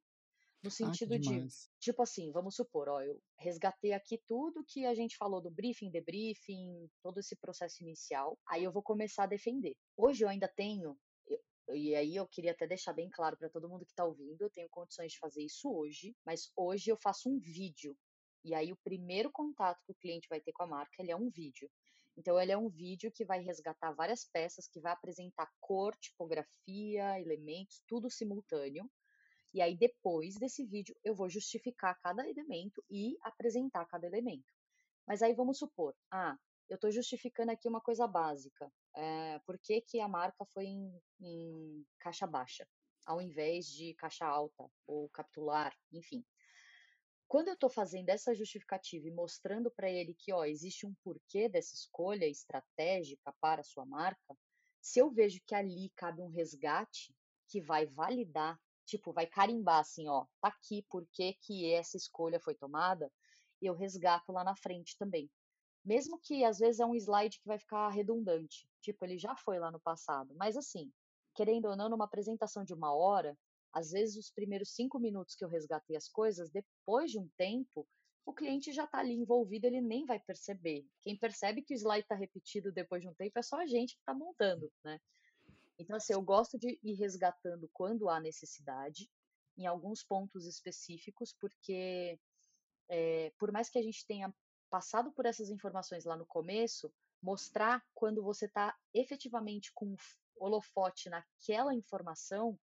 [0.62, 1.48] No sentido ah, de,
[1.80, 5.90] tipo assim, vamos supor, ó, eu resgatei aqui tudo que a gente falou do briefing,
[5.90, 9.74] debriefing, todo esse processo inicial, aí eu vou começar a defender.
[9.96, 10.98] Hoje eu ainda tenho,
[11.28, 14.42] eu, e aí eu queria até deixar bem claro para todo mundo que está ouvindo,
[14.42, 17.96] eu tenho condições de fazer isso hoje, mas hoje eu faço um vídeo.
[18.44, 21.16] E aí o primeiro contato que o cliente vai ter com a marca, ele é
[21.16, 21.70] um vídeo.
[22.20, 27.18] Então, ele é um vídeo que vai resgatar várias peças, que vai apresentar cor, tipografia,
[27.18, 28.92] elementos, tudo simultâneo.
[29.54, 34.54] E aí, depois desse vídeo, eu vou justificar cada elemento e apresentar cada elemento.
[35.08, 38.70] Mas aí, vamos supor, ah, eu estou justificando aqui uma coisa básica.
[38.94, 42.68] É, por que, que a marca foi em, em caixa baixa,
[43.06, 46.22] ao invés de caixa alta ou capitular, enfim.
[47.30, 51.48] Quando eu estou fazendo essa justificativa e mostrando para ele que ó, existe um porquê
[51.48, 54.36] dessa escolha estratégica para a sua marca,
[54.82, 57.16] se eu vejo que ali cabe um resgate
[57.48, 61.38] que vai validar, tipo, vai carimbar assim, ó, tá aqui por que
[61.72, 63.12] essa escolha foi tomada,
[63.62, 65.30] eu resgato lá na frente também.
[65.86, 69.60] Mesmo que às vezes é um slide que vai ficar redundante, tipo, ele já foi
[69.60, 70.92] lá no passado, mas assim,
[71.36, 73.38] querendo ou não, numa apresentação de uma hora,
[73.74, 77.88] às vezes, os primeiros cinco minutos que eu resgatei as coisas, depois de um tempo,
[78.26, 80.86] o cliente já está ali envolvido, ele nem vai perceber.
[81.02, 83.96] Quem percebe que o slide está repetido depois de um tempo é só a gente
[83.96, 85.00] que está montando, né?
[85.78, 89.10] Então, assim, eu gosto de ir resgatando quando há necessidade,
[89.58, 92.20] em alguns pontos específicos, porque
[92.90, 94.34] é, por mais que a gente tenha
[94.70, 99.96] passado por essas informações lá no começo, mostrar quando você está efetivamente com
[100.38, 102.58] holofote naquela informação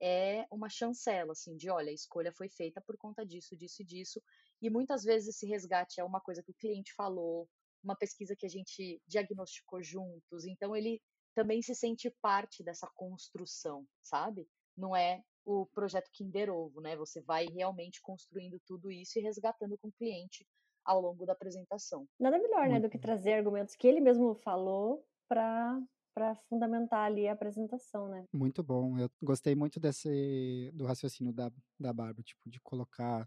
[0.00, 3.84] é uma chancela, assim, de olha, a escolha foi feita por conta disso, disso e
[3.84, 4.22] disso.
[4.62, 7.48] E muitas vezes esse resgate é uma coisa que o cliente falou,
[7.82, 10.44] uma pesquisa que a gente diagnosticou juntos.
[10.44, 11.00] Então ele
[11.34, 14.48] também se sente parte dessa construção, sabe?
[14.76, 16.96] Não é o projeto Kinder Ovo, né?
[16.96, 20.46] Você vai realmente construindo tudo isso e resgatando com o cliente
[20.84, 22.06] ao longo da apresentação.
[22.18, 25.80] Nada melhor, né, do que trazer argumentos que ele mesmo falou para
[26.20, 28.26] para fundamentar ali a apresentação, né?
[28.30, 28.98] Muito bom.
[28.98, 33.26] Eu gostei muito desse do raciocínio da, da Bárbara, tipo, de colocar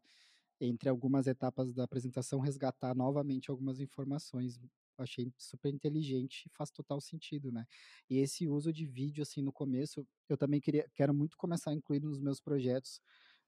[0.62, 4.60] entre algumas etapas da apresentação, resgatar novamente algumas informações.
[4.96, 7.66] Achei super inteligente e faz total sentido, né?
[8.08, 11.74] E esse uso de vídeo, assim, no começo, eu também queria, quero muito começar a
[11.74, 13.02] incluir nos meus projetos,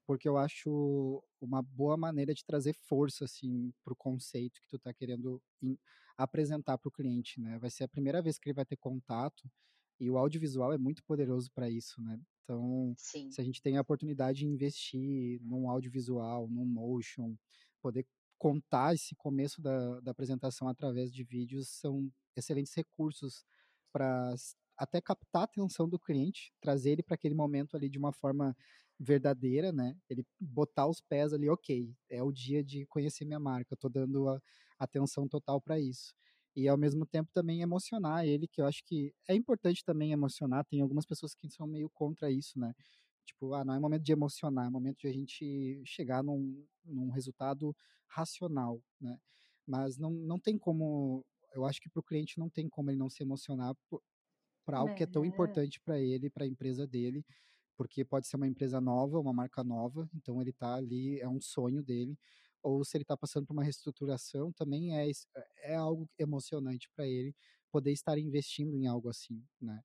[0.04, 4.76] porque eu acho uma boa maneira de trazer força assim para o conceito que tu
[4.76, 5.40] está querendo
[6.16, 7.58] apresentar para o cliente, né?
[7.58, 9.50] Vai ser a primeira vez que ele vai ter contato
[10.00, 12.20] e o audiovisual é muito poderoso para isso, né?
[12.44, 13.36] Então, Sim.
[13.36, 17.36] se a gente tem a oportunidade de investir num audiovisual, num motion,
[17.80, 18.06] poder
[18.38, 23.44] contar esse começo da, da apresentação através de vídeos são excelentes recursos
[23.92, 24.34] para
[24.76, 28.54] até captar a atenção do cliente, trazer ele para aquele momento ali de uma forma
[28.98, 29.96] verdadeira, né?
[30.08, 33.88] Ele botar os pés ali, ok, é o dia de conhecer minha marca, eu tô
[33.88, 34.40] dando a
[34.78, 36.14] atenção total para isso.
[36.54, 40.64] E ao mesmo tempo também emocionar ele, que eu acho que é importante também emocionar,
[40.64, 42.72] tem algumas pessoas que são meio contra isso, né?
[43.26, 47.10] Tipo, ah, não é momento de emocionar, é momento de a gente chegar num, num
[47.10, 47.76] resultado
[48.08, 49.18] racional, né?
[49.66, 51.24] Mas não, não tem como,
[51.54, 53.74] eu acho que para o cliente não tem como ele não se emocionar
[54.64, 55.26] para algo que é tão É.
[55.26, 57.24] importante para ele, para a empresa dele,
[57.76, 61.40] porque pode ser uma empresa nova, uma marca nova, então ele está ali, é um
[61.40, 62.18] sonho dele,
[62.66, 65.10] ou se ele está passando por uma reestruturação, também é,
[65.58, 67.34] é algo emocionante para ele
[67.70, 69.82] poder estar investindo em algo assim, né?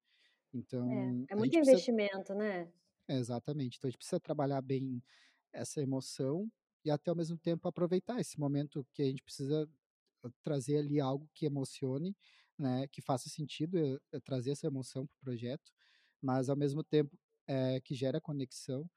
[0.53, 2.71] Então, É, é muito precisa, investimento, né?
[3.07, 5.03] exatamente, então a gente precisa trabalhar bem
[5.53, 6.51] essa emoção
[6.85, 9.69] e até ao mesmo tempo aproveitar esse momento que a gente precisa
[10.25, 12.15] eh, trazer ali algo que emocione,
[12.59, 15.71] né, que faça sentido eh, eh, trazer essa emoção para o projeto,
[16.21, 17.17] mas ao mesmo tempo
[17.47, 18.89] é, que gera conexão,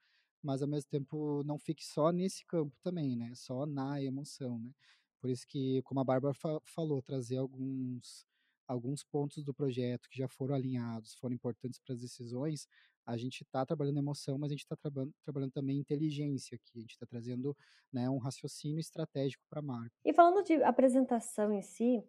[0.45, 4.71] mas ao mesmo tempo não fique só nesse campo também, né, só na emoção, né.
[5.19, 8.25] Por isso que, como a Bárbara fa falou, trazer alguns
[8.67, 12.67] alguns pontos do projeto que já foram alinhados, foram importantes para as decisões,
[13.05, 16.81] a gente está trabalhando emoção, mas a gente está trabalhando, trabalhando também inteligência aqui, a
[16.81, 17.55] gente está trazendo
[17.93, 19.91] né, um raciocínio estratégico para a marca.
[20.03, 22.03] E falando de apresentação em si,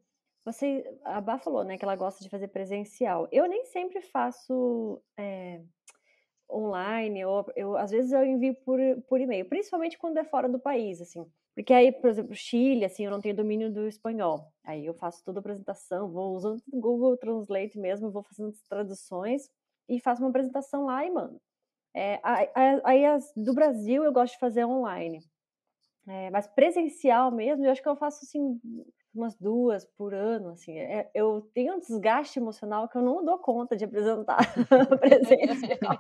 [0.45, 3.29] você, a Bá falou, né, que ela gosta de fazer presencial.
[3.31, 5.63] Eu nem sempre faço é,
[6.51, 8.79] online, ou eu, às vezes eu envio por,
[9.09, 11.27] por e-mail, principalmente quando é fora do país, assim.
[11.55, 14.53] Porque aí, por exemplo, Chile, assim, eu não tenho domínio do espanhol.
[14.63, 18.61] Aí eu faço toda a apresentação, vou usando o Google Translate mesmo, vou fazendo as
[18.69, 19.49] traduções
[19.89, 21.41] e faço uma apresentação lá e mando.
[21.95, 22.21] É,
[22.85, 25.21] aí as, do Brasil eu gosto de fazer online.
[26.07, 28.61] É, mas presencial mesmo, eu acho que eu faço assim
[29.17, 30.79] umas duas por ano, assim.
[30.79, 34.37] É, eu tenho um desgaste emocional que eu não dou conta de apresentar
[35.01, 35.99] presencial.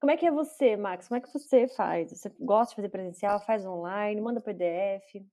[0.00, 1.08] Como é que é você, Max?
[1.08, 2.10] Como é que você faz?
[2.10, 3.38] Você gosta de fazer presencial?
[3.40, 4.20] Faz online?
[4.20, 5.24] Manda PDF?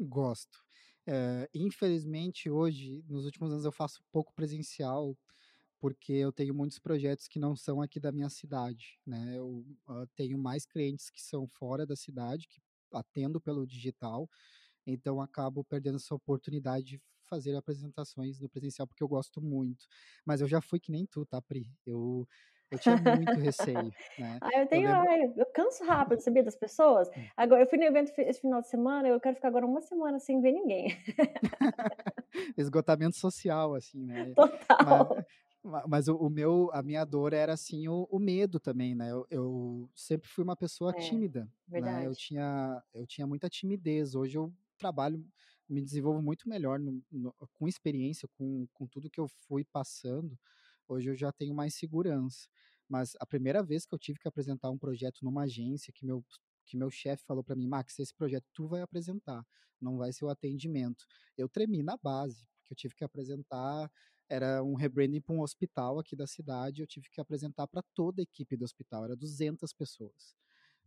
[0.00, 0.58] Gosto.
[1.06, 5.16] É, infelizmente, hoje, nos últimos anos, eu faço pouco presencial,
[5.78, 9.34] porque eu tenho muitos projetos que não são aqui da minha cidade, né?
[9.36, 14.28] Eu uh, tenho mais clientes que são fora da cidade, que atendo pelo digital,
[14.86, 19.86] então acabo perdendo essa oportunidade de fazer apresentações no presencial, porque eu gosto muito.
[20.24, 21.70] Mas eu já fui que nem tu, tá, Pri?
[21.86, 22.26] Eu
[22.70, 24.38] eu tinha muito receio, né?
[24.40, 25.40] Ah, eu tenho, eu, lembro...
[25.40, 27.08] eu canso rápido, sabia, das pessoas.
[27.16, 27.24] Hum.
[27.36, 30.18] Agora, eu fui no evento esse final de semana, eu quero ficar agora uma semana
[30.18, 30.88] sem ver ninguém.
[32.56, 34.32] Esgotamento social, assim, né?
[34.34, 35.24] Total.
[35.62, 39.10] Mas, mas o, o, meu, a minha dor era assim o, o medo também, né?
[39.10, 42.00] Eu, eu, sempre fui uma pessoa é, tímida, verdade.
[42.00, 42.06] né?
[42.06, 44.14] Eu tinha, eu tinha muita timidez.
[44.14, 45.24] Hoje eu trabalho,
[45.68, 50.38] me desenvolvo muito melhor no, no, com experiência, com, com tudo que eu fui passando.
[50.86, 52.46] Hoje eu já tenho mais segurança.
[52.88, 56.24] Mas a primeira vez que eu tive que apresentar um projeto numa agência, que meu,
[56.66, 59.44] que meu chefe falou para mim, Max, esse projeto tu vai apresentar,
[59.80, 61.04] não vai ser o atendimento.
[61.36, 63.90] Eu tremi na base, porque eu tive que apresentar,
[64.28, 68.20] era um rebranding para um hospital aqui da cidade, eu tive que apresentar para toda
[68.20, 70.34] a equipe do hospital, era 200 pessoas.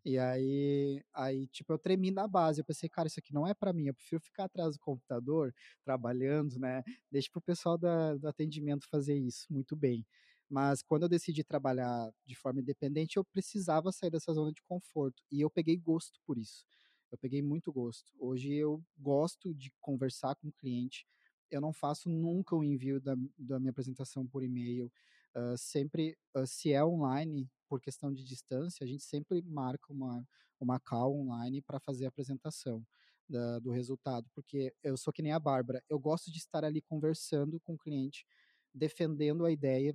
[0.05, 2.61] E aí, aí, tipo, eu tremi na base.
[2.61, 3.87] Eu pensei, cara, isso aqui não é para mim.
[3.87, 6.83] Eu prefiro ficar atrás do computador, trabalhando, né?
[7.11, 10.05] Deixa pro pessoal da, do atendimento fazer isso muito bem.
[10.49, 15.21] Mas quando eu decidi trabalhar de forma independente, eu precisava sair dessa zona de conforto.
[15.31, 16.65] E eu peguei gosto por isso.
[17.11, 18.11] Eu peguei muito gosto.
[18.19, 21.05] Hoje eu gosto de conversar com o cliente.
[21.49, 24.91] Eu não faço nunca o envio da, da minha apresentação por e-mail.
[25.35, 30.25] Uh, sempre, uh, se é online, por questão de distância, a gente sempre marca uma,
[30.59, 32.85] uma call online para fazer a apresentação
[33.29, 36.81] da, do resultado, porque eu sou que nem a Bárbara, eu gosto de estar ali
[36.81, 38.25] conversando com o cliente,
[38.73, 39.93] defendendo a ideia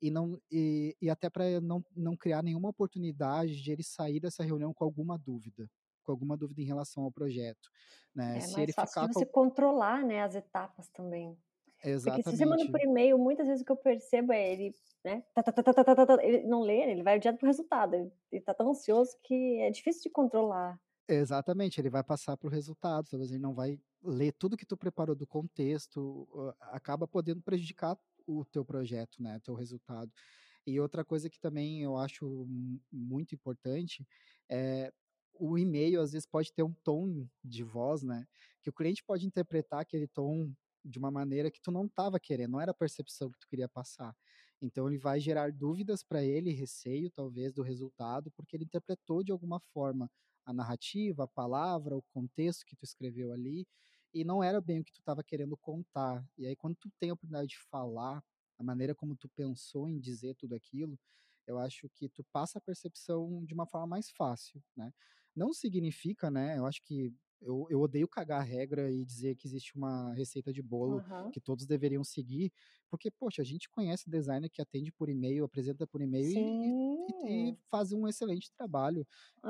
[0.00, 4.42] e não e, e até para não, não criar nenhuma oportunidade de ele sair dessa
[4.42, 5.68] reunião com alguma dúvida
[6.02, 7.68] com alguma dúvida em relação ao projeto
[8.14, 8.38] né.
[8.38, 9.32] É se mais ele fácil ficar de você com...
[9.32, 11.36] controlar né as etapas também
[11.82, 12.24] Exatamente.
[12.24, 14.74] Porque se você manda por e-mail, muitas vezes o que eu percebo é ele,
[15.04, 15.22] né?
[15.34, 17.94] Tá, tá, tá, tá, tá, tá, ele não lê, ele vai direto pro resultado.
[17.94, 20.78] Ele, ele tá tão ansioso que é difícil de controlar.
[21.08, 25.16] Exatamente, ele vai passar pro resultado, talvez ele não vai ler tudo que tu preparou
[25.16, 30.12] do contexto, acaba podendo prejudicar o teu projeto, né, teu resultado.
[30.64, 32.46] E outra coisa que também eu acho
[32.92, 34.06] muito importante
[34.48, 34.92] é
[35.34, 38.26] o e-mail às vezes pode ter um tom de voz, né?
[38.62, 40.52] Que o cliente pode interpretar aquele tom
[40.84, 43.68] de uma maneira que tu não estava querendo, não era a percepção que tu queria
[43.68, 44.14] passar.
[44.62, 49.32] Então ele vai gerar dúvidas para ele, receio talvez do resultado, porque ele interpretou de
[49.32, 50.10] alguma forma
[50.44, 53.66] a narrativa, a palavra, o contexto que tu escreveu ali,
[54.12, 56.24] e não era bem o que tu estava querendo contar.
[56.36, 58.22] E aí quando tu tem a oportunidade de falar,
[58.58, 60.98] a maneira como tu pensou em dizer tudo aquilo,
[61.46, 64.92] eu acho que tu passa a percepção de uma forma mais fácil, né?
[65.34, 66.58] Não significa, né?
[66.58, 70.52] Eu acho que eu, eu odeio cagar a regra e dizer que existe uma receita
[70.52, 71.32] de bolo Uhum.
[71.32, 72.52] que todos deveriam seguir,
[72.88, 76.54] porque, poxa, a gente conhece designer que atende por e-mail, apresenta por e-mail e,
[77.08, 79.06] e, e faz um excelente trabalho,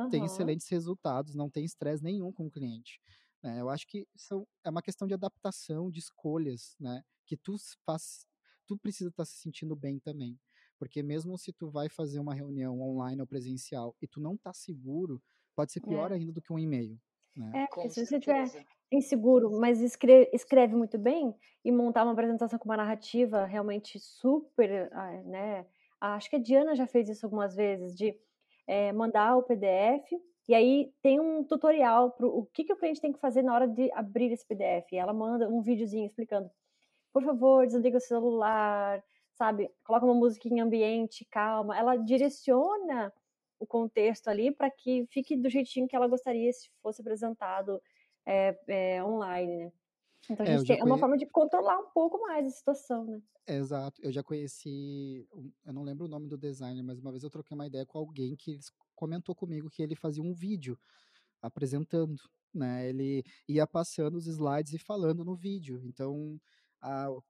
[0.08, 0.24] tem Aham.
[0.24, 3.00] excelentes resultados, não tem estresse nenhum com o cliente.
[3.42, 3.60] né?
[3.60, 7.02] eu acho que são, é uma questão de adaptação, de escolhas, né?
[7.26, 8.26] Que tu faz,
[8.66, 10.38] tu precisa estar se sentindo bem também.
[10.78, 14.52] Porque mesmo se tu vai fazer uma reunião online ou presencial e tu não tá
[14.52, 15.22] seguro,
[15.54, 16.12] pode ser pior É.
[16.12, 17.00] ainda do que um e-mail,
[17.36, 17.60] né?
[17.62, 18.64] É, Com se você tiver certeza.
[18.92, 24.88] inseguro, mas escre escreve muito bem, e montar uma apresentação com uma narrativa realmente super,
[24.92, 25.66] ah, né,
[26.00, 28.16] acho que a Diana já fez isso algumas vezes, de,
[28.66, 30.16] eh, mandar o PDF,
[30.48, 33.54] e aí tem um tutorial para o que que o cliente tem que fazer na
[33.54, 36.50] hora de abrir esse PDF, e ela manda um videozinho explicando:
[37.12, 39.02] "Por favor, desliga o celular",
[39.34, 43.12] sabe, coloca uma musiquinha ambiente calma, ela direciona
[43.60, 47.80] o contexto ali para que fique do jeitinho que ela gostaria se fosse apresentado
[48.26, 49.72] é, é, online, né?
[50.30, 50.98] Então a É, gente já tem é uma conhe...
[50.98, 53.22] forma de controlar um pouco mais a situação, né?
[53.46, 55.26] Exato, eu já conheci,
[55.64, 57.98] eu não lembro o nome do designer, mas uma vez eu troquei uma ideia com
[57.98, 58.58] alguém que
[58.94, 60.78] comentou comigo que ele fazia um vídeo
[61.42, 62.16] apresentando,
[62.54, 62.88] né?
[62.88, 65.82] Ele ia passando os slides e falando no vídeo.
[65.84, 66.40] Então,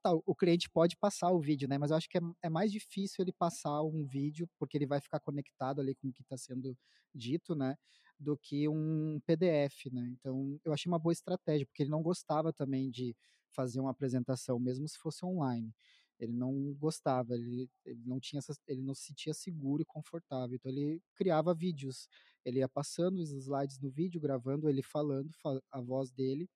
[0.03, 1.79] tá, o cliente pode passar o vídeo, né?
[1.79, 5.01] Mas eu acho que é, é, mais difícil ele passar um vídeo, porque ele vai
[5.01, 6.77] ficar conectado ali com o que está sendo
[7.15, 7.77] dito, né?
[8.19, 10.09] Do que um PDF, né?
[10.13, 13.17] Então, eu achei uma boa estratégia, porque ele não gostava também de
[13.51, 15.75] fazer uma apresentação, mesmo se fosse online.
[16.19, 20.55] Ele não gostava, ele, ele não tinha essa, ele não se sentia seguro e confortável.
[20.57, 22.09] Então ele criava vídeos
[22.45, 25.31] ele ia passando os slides no vídeo, gravando ele falando
[25.71, 26.49] a voz dele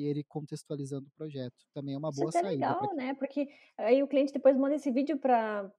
[0.00, 1.54] e ele contextualizando o projeto.
[1.74, 2.50] Também é uma Isso é boa saída.
[2.50, 3.14] legal, né?
[3.14, 5.70] Porque aí o cliente depois manda esse vídeo para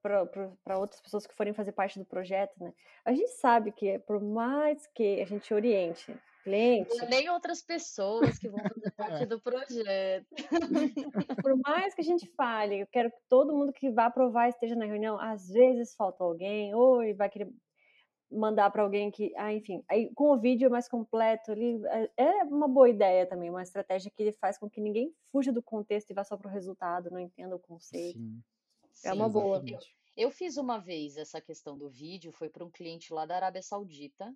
[0.77, 2.73] outras pessoas que forem fazer parte do projeto, né?
[3.03, 7.05] A gente sabe que por mais que a gente oriente cliente.
[7.07, 10.25] Nem outras pessoas que vão fazer parte do projeto.
[11.43, 14.75] Por mais que a gente fale, eu quero que todo mundo que vá aprovar esteja
[14.75, 15.19] na reunião.
[15.19, 17.47] Às vezes falta alguém, ou vai querer
[18.31, 21.79] mandar para alguém que, ah, enfim, aí com o vídeo mais completo ali,
[22.17, 26.09] é uma boa ideia também, uma estratégia que faz com que ninguém fuja do contexto
[26.09, 28.17] e vá só para o resultado, não entenda o conceito.
[28.17, 28.41] Sim.
[29.03, 29.63] É uma Sim, boa.
[29.67, 29.79] Eu,
[30.17, 33.61] eu, fiz uma vez essa questão do vídeo, foi para um cliente lá da Arábia
[33.61, 34.33] Saudita,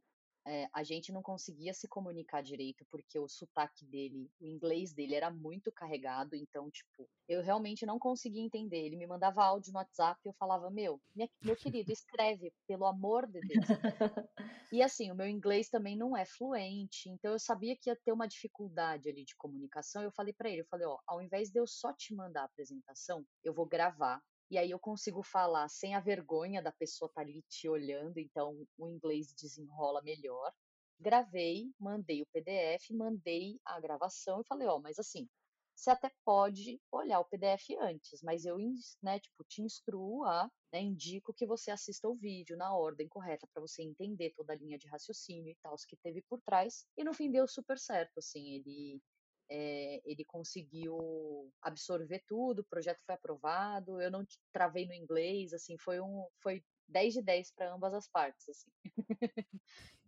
[0.48, 5.16] é, a gente não conseguia se comunicar direito porque o sotaque dele, o inglês dele
[5.16, 8.86] era muito carregado, então, tipo, eu realmente não conseguia entender.
[8.86, 12.86] Ele me mandava áudio no WhatsApp e eu falava, meu, minha, meu querido, escreve, pelo
[12.86, 13.66] amor de Deus.
[14.72, 18.12] e assim, o meu inglês também não é fluente, então eu sabia que ia ter
[18.12, 20.04] uma dificuldade ali de comunicação.
[20.04, 22.46] Eu falei para ele, eu falei, ó, ao invés de eu só te mandar a
[22.46, 27.22] apresentação, eu vou gravar e aí eu consigo falar sem a vergonha da pessoa estar
[27.22, 30.52] tá ali te olhando, então o inglês desenrola melhor.
[31.00, 35.28] Gravei, mandei o PDF, mandei a gravação e falei, ó, oh, mas assim,
[35.76, 38.58] você até pode olhar o PDF antes, mas eu,
[39.04, 43.48] né, tipo, te instruo a, né, indico que você assista o vídeo na ordem correta
[43.54, 46.86] para você entender toda a linha de raciocínio e tal, que teve por trás.
[46.98, 49.02] E no fim deu super certo, assim, ele
[49.50, 55.78] é, ele conseguiu absorver tudo, o projeto foi aprovado, eu não travei no inglês, assim,
[55.78, 58.72] foi um foi 10 de 10 para ambas as partes, assim.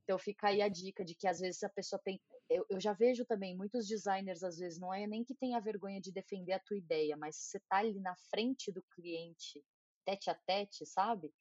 [0.04, 2.94] então fica aí a dica de que às vezes a pessoa tem eu, eu, já
[2.94, 6.60] vejo também muitos designers às vezes não é nem que tenha vergonha de defender a
[6.60, 9.62] tua ideia, mas você tá ali na frente do cliente,
[10.06, 11.34] tete a tete, sabe?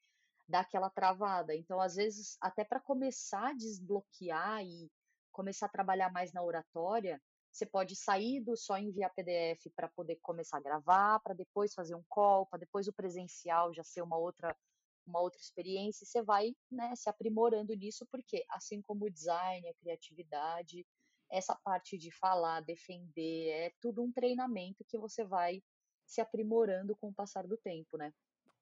[0.49, 1.55] Dá aquela travada.
[1.55, 4.91] Então, às vezes, até para começar a desbloquear e
[5.33, 7.21] começar a trabalhar mais na oratória,
[7.57, 11.95] você pode sair do só enviar PDF para poder começar a gravar, para depois fazer
[11.95, 14.55] um call, para depois o presencial já ser uma outra
[15.07, 19.69] uma outra experiência, e você vai né, se aprimorando nisso, porque assim como o design,
[19.69, 20.85] a criatividade,
[21.31, 25.63] essa parte de falar, defender, é tudo um treinamento que você vai
[26.05, 28.13] se aprimorando com o passar do tempo, né?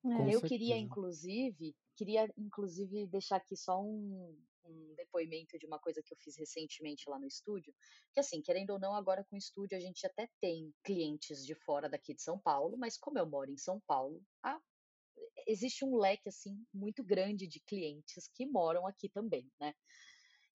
[0.03, 0.49] Com eu certeza.
[0.49, 6.19] queria, inclusive, queria inclusive deixar aqui só um, um depoimento de uma coisa que eu
[6.19, 7.75] fiz recentemente lá no estúdio,
[8.13, 11.55] que assim, querendo ou não, agora com o estúdio a gente até tem clientes de
[11.55, 14.61] fora daqui de São Paulo, mas como eu moro em São Paulo, a,
[15.47, 19.75] existe um leque assim muito grande de clientes que moram aqui também, né?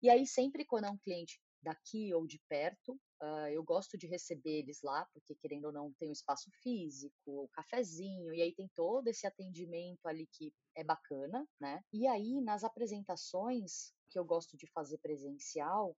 [0.01, 4.07] E aí sempre quando é um cliente daqui ou de perto, uh, eu gosto de
[4.07, 8.53] receber eles lá, porque querendo ou não tem um espaço físico, o cafezinho, e aí
[8.53, 11.81] tem todo esse atendimento ali que é bacana, né?
[11.91, 15.95] E aí nas apresentações que eu gosto de fazer presencial,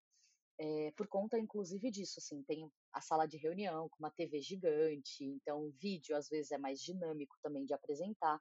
[0.59, 5.23] é, por conta inclusive disso, assim, tem a sala de reunião com uma TV gigante,
[5.23, 8.39] então o vídeo às vezes é mais dinâmico também de apresentar.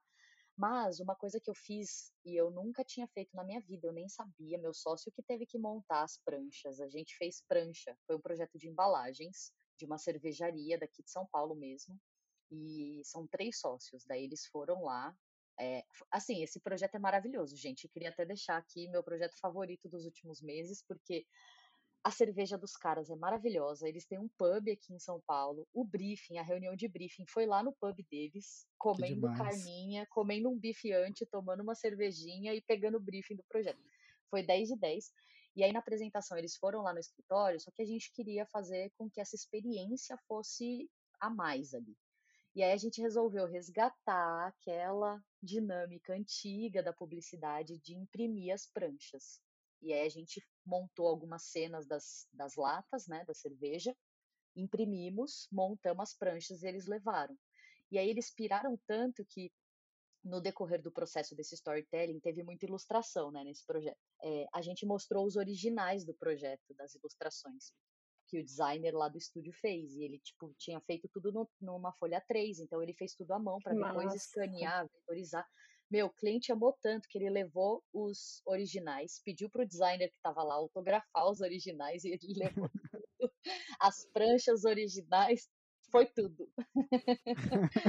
[0.61, 3.95] Mas uma coisa que eu fiz e eu nunca tinha feito na minha vida, eu
[3.95, 6.79] nem sabia, meu sócio que teve que montar as pranchas.
[6.81, 11.27] A gente fez prancha, foi um projeto de embalagens de uma cervejaria daqui de São
[11.33, 11.99] Paulo mesmo.
[12.51, 15.17] E são três sócios, daí eles foram lá.
[15.59, 17.85] É, assim, esse projeto é maravilhoso, gente.
[17.85, 21.25] Eu queria até deixar aqui meu projeto favorito dos últimos meses, porque
[22.03, 23.89] a cerveja dos caras é maravilhosa.
[23.89, 25.69] Eles têm um pub aqui em São Paulo.
[25.73, 30.59] O briefing, a reunião de briefing foi lá no pub deles, comendo carninha, comendo um
[30.59, 33.79] bife antes, tomando uma cervejinha e pegando o briefing do projeto.
[34.31, 35.13] Foi 10 de 10.
[35.57, 38.91] E aí na apresentação eles foram lá no escritório, só que a gente queria fazer
[38.97, 40.89] com que essa experiência fosse
[41.21, 41.97] a mais ali.
[42.55, 49.41] E aí a gente resolveu resgatar aquela dinâmica antiga da publicidade de imprimir as pranchas.
[49.83, 53.97] E aí a gente montou algumas cenas das, das latas, né, da cerveja,
[54.55, 57.37] imprimimos, montamos as pranchas e eles levaram.
[57.91, 59.53] E aí eles piraram tanto que
[60.23, 63.99] no decorrer do processo desse storytelling teve muita ilustração, né, nesse projeto.
[64.23, 67.73] É, a gente mostrou os originais do projeto, das ilustrações
[68.31, 69.97] que o designer lá do estúdio fez.
[69.97, 73.39] E ele, tipo, tinha feito tudo no, numa folha 3, então ele fez tudo à
[73.39, 75.47] mão para depois escanear, vetorizar.
[75.91, 80.17] Meu, o cliente amou tanto que ele levou os originais, pediu para o designer que
[80.17, 82.35] estava lá autografar os originais e ele
[82.69, 83.33] levou tudo.
[83.81, 85.49] As pranchas originais,
[85.91, 86.49] foi tudo.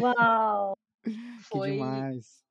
[0.01, 0.73] Uau!
[1.51, 2.43] Foi, que demais.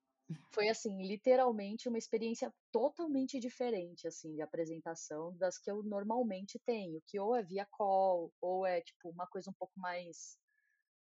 [0.52, 7.00] Foi assim, literalmente uma experiência totalmente diferente assim de apresentação das que eu normalmente tenho,
[7.06, 10.36] que ou é via call, ou é tipo uma coisa um pouco mais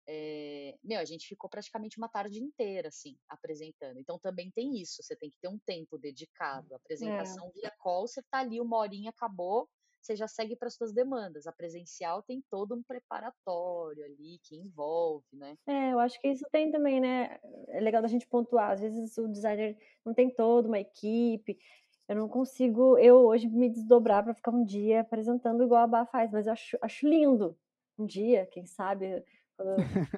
[0.08, 4.00] é, meu, a gente ficou praticamente uma tarde inteira, assim, apresentando.
[4.00, 6.68] Então também tem isso, você tem que ter um tempo dedicado.
[6.72, 6.78] A é.
[6.78, 7.52] apresentação é.
[7.52, 9.70] via call, você tá ali, uma horinha acabou,
[10.02, 11.46] você já segue para suas demandas.
[11.46, 15.56] A presencial tem todo um preparatório ali que envolve, né?
[15.68, 17.40] É, eu acho que isso tem também, né?
[17.68, 18.72] É legal da gente pontuar.
[18.72, 21.60] Às vezes o designer não tem toda uma equipe.
[22.08, 26.06] Eu não consigo, eu hoje me desdobrar para ficar um dia apresentando igual a Bá
[26.08, 27.56] faz, mas eu acho, acho lindo
[28.00, 29.24] um dia, quem sabe
[29.60, 29.76] quando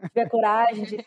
[0.10, 0.98] tiver coragem de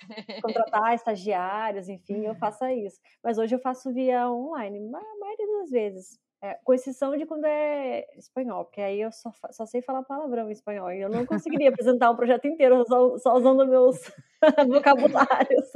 [0.42, 3.00] contratar estagiários, enfim, eu faça isso.
[3.22, 6.18] Mas hoje eu faço via online, a maioria das vezes.
[6.42, 10.50] É, com exceção de quando é espanhol, porque aí eu só, só sei falar palavrão
[10.50, 10.92] em espanhol.
[10.92, 13.96] E eu não conseguiria apresentar um projeto inteiro só, só usando meus
[14.68, 15.70] vocabulários.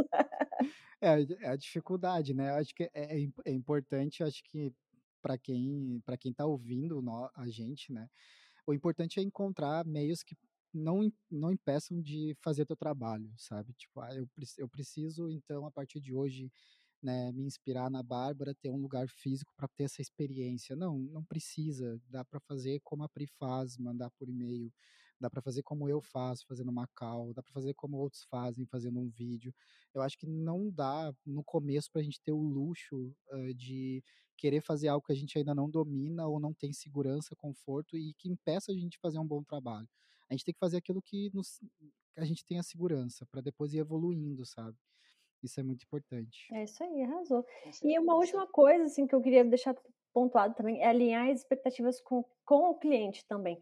[1.00, 2.50] É, é, a dificuldade, né?
[2.50, 4.70] Eu acho que é, é, é importante, acho que
[5.22, 7.02] para quem para quem está ouvindo
[7.34, 8.06] a gente, né?
[8.66, 10.36] O importante é encontrar meios que
[10.72, 13.72] não, não impeçam de fazer teu trabalho, sabe?
[13.74, 16.50] Tipo, ah, eu, eu preciso, então, a partir de hoje,
[17.02, 20.76] né, me inspirar na Bárbara, ter um lugar físico para ter essa experiência.
[20.76, 22.00] Não, não precisa.
[22.08, 24.72] Dá para fazer como a Pri faz, mandar por e-mail.
[25.20, 27.32] Dá para fazer como eu faço, fazendo uma call.
[27.34, 29.54] Dá para fazer como outros fazem, fazendo um vídeo.
[29.94, 34.02] Eu acho que não dá, no começo, para a gente ter o luxo uh, de
[34.36, 38.14] querer fazer algo que a gente ainda não domina ou não tem segurança, conforto e
[38.14, 39.88] que impeça a gente fazer um bom trabalho.
[40.28, 41.58] A gente tem que fazer aquilo que, nos,
[42.14, 44.76] que a gente tenha segurança, para depois ir evoluindo, sabe?
[45.42, 46.48] Isso é muito importante.
[46.52, 47.46] É isso aí, arrasou.
[47.82, 49.76] E uma última coisa, assim, que eu queria deixar
[50.12, 53.60] pontuado também, é alinhar as expectativas com, com o cliente também.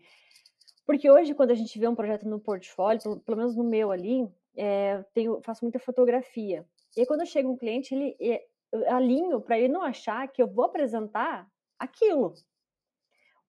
[0.87, 3.91] Porque hoje, quando a gente vê um projeto no portfólio, pelo, pelo menos no meu
[3.91, 6.67] ali, é, tenho, faço muita fotografia.
[6.97, 10.43] E aí, quando chega um cliente, ele é, eu alinho para ele não achar que
[10.43, 12.35] eu vou apresentar aquilo.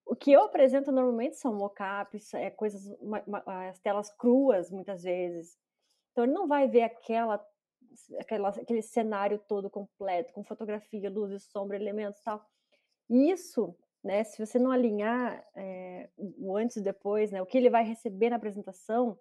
[0.08, 5.02] O que eu apresento normalmente são mockups, é, coisas, uma, uma, as telas cruas, muitas
[5.02, 5.54] vezes.
[6.10, 7.46] Então, ele não vai ver aquela,
[8.18, 12.42] aquela, aquele cenário todo completo, com fotografia, luzes, sombra, elementos e tal.
[13.10, 17.68] Isso, né, se você não alinhar é, o antes e depois, né, o que ele
[17.68, 19.18] vai receber na apresentação,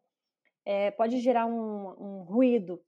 [0.64, 2.82] é, pode gerar um, um ruído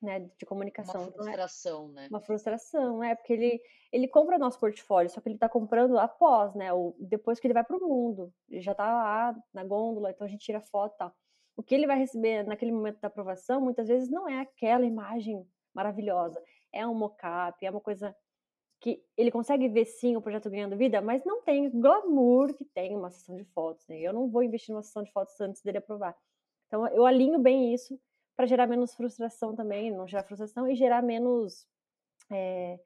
[0.00, 1.02] né, de comunicação.
[1.02, 2.06] Uma frustração, né?
[2.10, 3.60] Uma frustração, é, porque ele,
[3.92, 7.54] ele compra nosso portfólio, só que ele está comprando após, né, ou depois que ele
[7.54, 10.94] vai para o mundo, ele já está lá na gôndola, então a gente tira foto
[10.94, 11.12] e tal.
[11.56, 15.44] O que ele vai receber naquele momento da aprovação, muitas vezes não é aquela imagem
[15.74, 16.40] maravilhosa,
[16.72, 18.14] é um mock-up, é uma coisa
[18.80, 22.96] que ele consegue ver sim o projeto ganhando vida, mas não tem glamour que tem
[22.96, 23.98] uma sessão de fotos, né?
[23.98, 26.16] Eu não vou investir numa sessão de fotos antes dele aprovar.
[26.68, 27.98] Então eu alinho bem isso
[28.38, 31.66] para gerar menos frustração também, não gerar frustração e gerar menos
[32.30, 32.78] é,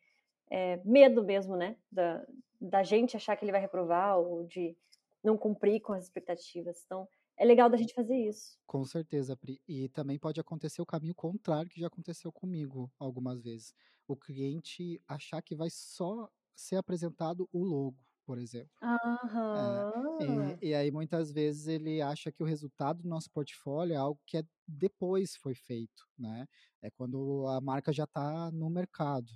[0.50, 1.76] é, medo mesmo, né?
[1.90, 2.26] Da,
[2.58, 4.74] da gente achar que ele vai reprovar ou de
[5.22, 6.82] não cumprir com as expectativas.
[6.86, 8.58] Então, é legal da gente fazer isso.
[8.66, 9.60] Com certeza, Pri.
[9.68, 13.74] E também pode acontecer o caminho contrário que já aconteceu comigo algumas vezes.
[14.08, 18.72] O cliente achar que vai só ser apresentado o logo, por exemplo.
[18.82, 19.86] Aham.
[20.20, 23.96] É, e, e aí muitas vezes ele acha que o resultado do nosso portfólio é
[23.96, 26.46] algo que é depois foi feito, né?
[26.82, 29.30] É quando a marca já está no mercado.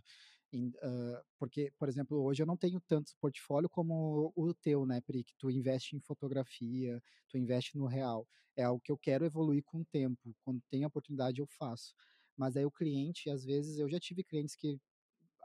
[0.53, 5.01] Em, uh, porque, por exemplo, hoje eu não tenho tantos portfólio como o teu, né,
[5.01, 5.25] Pri?
[5.25, 8.27] Que tu investe em fotografia, tu investe no real.
[8.57, 10.35] É algo que eu quero evoluir com o tempo.
[10.41, 11.95] Quando tem a oportunidade, eu faço.
[12.37, 14.79] Mas aí o cliente, às vezes, eu já tive clientes que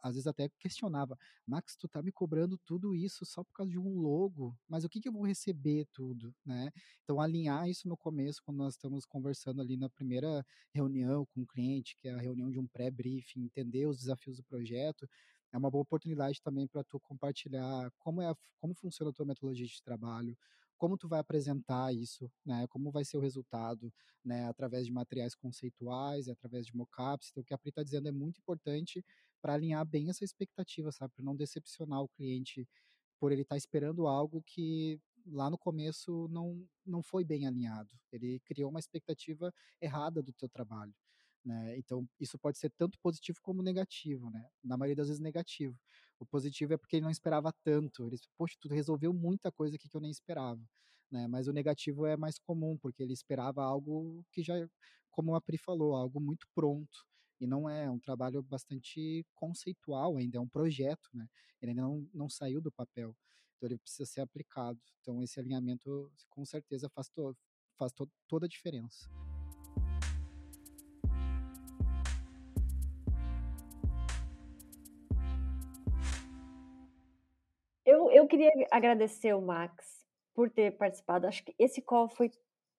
[0.02, 3.80] às vezes até questionava, Max, tu tá me cobrando tudo isso só por causa de
[3.80, 6.72] um logo, mas o que, que eu vou receber tudo, né?
[7.04, 11.48] Então alinhar isso no começo, quando nós estamos conversando ali na primeira reunião com o
[11.48, 15.08] cliente, que é a reunião de um pré-briefing, entender os desafios do projeto,
[15.52, 19.66] é uma boa oportunidade também para tu compartilhar como é como funciona a tua metodologia
[19.66, 20.38] de trabalho,
[20.78, 22.66] como tu vai apresentar isso, né?
[22.68, 23.94] Como vai ser o resultado,
[24.24, 24.48] né?
[24.48, 27.30] Através de materiais conceituais, através de mockups.
[27.30, 29.04] Então, o que a Pri está dizendo é muito importante
[29.42, 31.14] para alinhar bem essa expectativa, sabe?
[31.14, 32.68] Para não decepcionar o cliente
[33.20, 37.90] por ele estar tá esperando algo que lá no começo não, não foi bem alinhado.
[38.12, 40.94] Ele criou uma expectativa errada do teu trabalho.
[41.44, 41.78] Né?
[41.78, 44.48] Então, isso pode ser tanto positivo como negativo, né?
[44.64, 45.78] Na maioria das vezes negativo.
[46.20, 48.06] O positivo é porque ele não esperava tanto.
[48.06, 50.62] Ele, poxa, tu resolveu muita coisa aqui que eu nem esperava.
[51.10, 51.28] Né?
[51.28, 54.54] Mas o negativo é mais comum, porque ele esperava algo que já,
[55.10, 57.06] como a Pri falou, algo muito pronto.
[57.42, 61.28] E não é, é um trabalho bastante conceitual ainda, é um projeto, né?
[61.60, 63.16] Ele ainda não, não saiu do papel.
[63.58, 64.80] Então ele precisa ser aplicado.
[65.00, 67.36] Então esse alinhamento com certeza faz, to,
[67.80, 69.10] faz to, toda a diferença.
[77.84, 81.26] Eu, eu queria agradecer o Max por ter participado.
[81.26, 82.30] Acho que esse call foi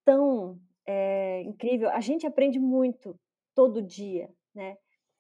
[0.05, 1.91] tão é, incrível.
[1.91, 3.19] A gente aprende muito
[3.57, 4.77] todo dia, né?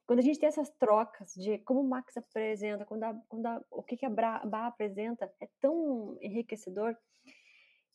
[0.06, 3.64] Quando a gente tem essas trocas de como o Max apresenta, quando a, quando a,
[3.70, 6.96] o que, que a Bá apresenta, é tão enriquecedor.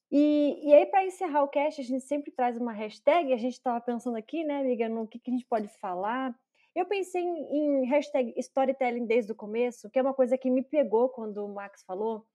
[0.09, 3.33] E, e aí, para encerrar o cast, a gente sempre traz uma hashtag.
[3.33, 6.33] A gente estava pensando aqui, né, amiga, no que, que a gente pode falar.
[6.73, 10.63] Eu pensei em, em hashtag storytelling desde o começo, que é uma coisa que me
[10.63, 12.25] pegou quando o Max falou,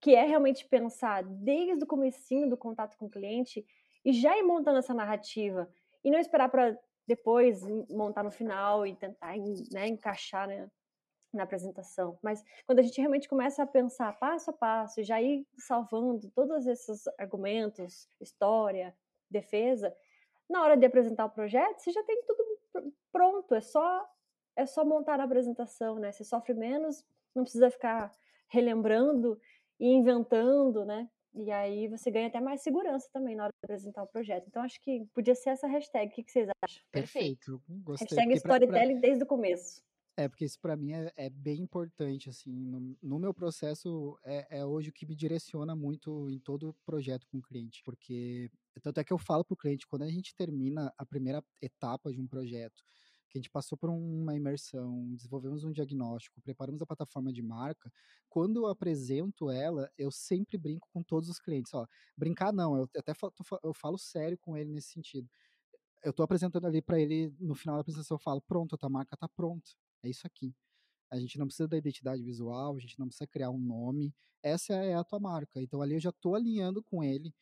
[0.00, 3.64] que é realmente pensar desde o comecinho do contato com o cliente
[4.04, 5.68] e já ir montando essa narrativa
[6.04, 9.36] e não esperar para depois montar no final e tentar
[9.72, 10.68] né, encaixar né,
[11.32, 12.18] na apresentação.
[12.22, 16.66] Mas quando a gente realmente começa a pensar passo a passo já ir salvando todos
[16.66, 18.94] esses argumentos, história,
[19.30, 19.94] defesa,
[20.48, 24.06] na hora de apresentar o projeto, você já tem tudo pronto, é só
[24.56, 26.10] é só montar a apresentação, né?
[26.10, 27.04] Você sofre menos,
[27.34, 28.10] não precisa ficar
[28.48, 29.38] relembrando
[29.78, 31.08] e inventando, né?
[31.36, 34.46] E aí você ganha até mais segurança também na hora de apresentar o projeto.
[34.48, 36.10] Então acho que podia ser essa hashtag.
[36.10, 36.82] O que, vocês acham?
[36.90, 37.62] Perfeito.
[37.68, 38.08] Gostei.
[38.08, 39.02] Hashtag storytelling pra...
[39.02, 39.82] desde o começo.
[40.18, 44.60] É, porque isso para mim é, é, bem importante, assim, no, no meu processo é,
[44.60, 48.50] é, hoje o que me direciona muito em todo projeto com o cliente, porque
[48.82, 52.10] tanto é que eu falo para o cliente, quando a gente termina a primeira etapa
[52.10, 52.82] de um projeto,
[53.28, 57.92] que a gente passou por uma imersão, desenvolvemos um diagnóstico, preparamos a plataforma de marca,
[58.28, 62.88] quando eu apresento ela, eu sempre brinco com todos os clientes, ó, brincar não, eu
[62.96, 65.28] até falo, eu falo sério com ele nesse sentido,
[66.04, 68.88] eu estou apresentando ali para ele, no final da apresentação eu falo, pronto, a tua
[68.88, 69.70] marca está pronta,
[70.02, 70.54] é isso aqui.
[71.10, 74.12] A gente não precisa da identidade visual, a gente não precisa criar um nome.
[74.42, 75.60] Essa é a tua marca.
[75.60, 77.32] Então ali eu já estou alinhando com ele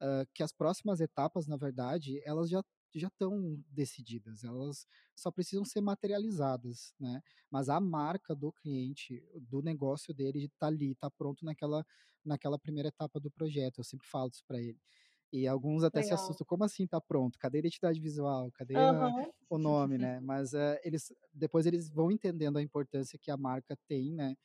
[0.00, 2.62] uh, que as próximas etapas, na verdade, elas já
[2.98, 7.22] já estão decididas, elas só precisam ser materializadas, né?
[7.50, 11.84] Mas a marca do cliente, do negócio dele, está ali, está pronto naquela,
[12.24, 13.78] naquela primeira etapa do projeto.
[13.78, 14.78] Eu sempre falo isso para ele.
[15.32, 16.18] E alguns até Legal.
[16.18, 17.38] se assustam, como assim tá pronto?
[17.38, 18.52] Cadê a identidade visual?
[18.52, 19.22] Cadê uhum.
[19.22, 20.20] a, o nome, né?
[20.20, 24.36] Mas uh, eles depois eles vão entendendo a importância que a marca tem, né?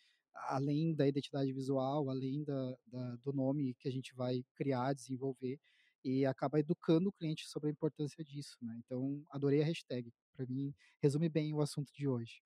[0.48, 5.60] Além da identidade visual, além da, da, do nome que a gente vai criar, desenvolver,
[6.08, 8.80] e acaba educando o cliente sobre a importância disso, né?
[8.86, 10.12] Então, adorei a hashtag.
[10.36, 12.42] Para mim, resume bem o assunto de hoje.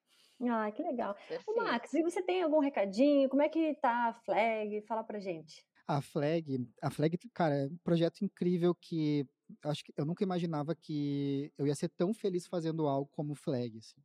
[0.50, 1.16] Ah, que legal.
[1.46, 3.30] Ô, Max, e você tem algum recadinho?
[3.30, 4.82] Como é que tá a flag?
[4.88, 5.64] Fala pra gente.
[5.88, 9.28] A Flag, a Flag, cara, é um projeto incrível que
[9.66, 13.78] acho que eu nunca imaginava que eu ia ser tão feliz fazendo algo como Flag,
[13.78, 14.02] assim,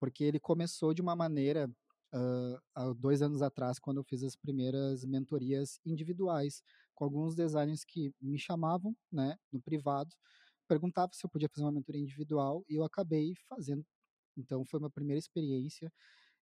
[0.00, 1.70] porque ele começou de uma maneira
[2.12, 6.62] uh, há dois anos atrás, quando eu fiz as primeiras mentorias individuais
[6.98, 10.10] com alguns designers que me chamavam, né, no privado,
[10.68, 13.84] perguntavam se eu podia fazer uma mentoria individual e eu acabei fazendo.
[14.36, 15.92] Então foi uma primeira experiência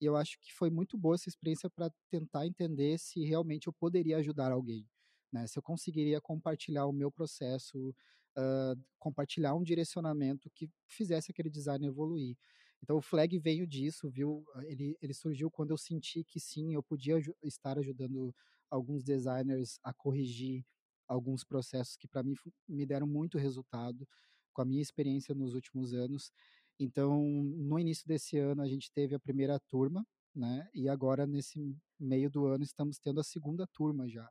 [0.01, 3.73] E eu acho que foi muito boa essa experiência para tentar entender se realmente eu
[3.73, 4.85] poderia ajudar alguém,
[5.31, 5.47] né?
[5.47, 7.89] Se eu conseguiria compartilhar o meu processo,
[8.37, 12.35] uh, compartilhar um direcionamento que fizesse aquele design evoluir.
[12.81, 14.43] Então o flag veio disso, viu?
[14.65, 18.35] Ele, ele surgiu quando eu senti que sim, eu podia estar ajudando
[18.73, 20.65] alguns designers a corrigir
[21.07, 22.33] alguns processos que para mim
[22.67, 24.07] me deram muito resultado
[24.51, 26.31] com a minha experiência nos últimos anos.
[26.79, 30.05] Então, no início desse ano a gente teve a primeira turma,
[30.35, 30.67] né?
[30.73, 34.27] E agora nesse meio do ano estamos tendo a segunda turma já.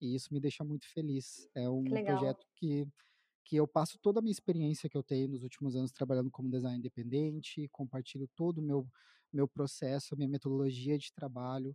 [0.00, 1.48] E isso me deixa muito feliz.
[1.54, 2.86] É um que projeto que
[3.44, 6.50] que eu passo toda a minha experiência que eu tenho nos últimos anos trabalhando como
[6.50, 8.86] design independente, compartilho todo o meu
[9.32, 11.74] meu processo, minha metodologia de trabalho,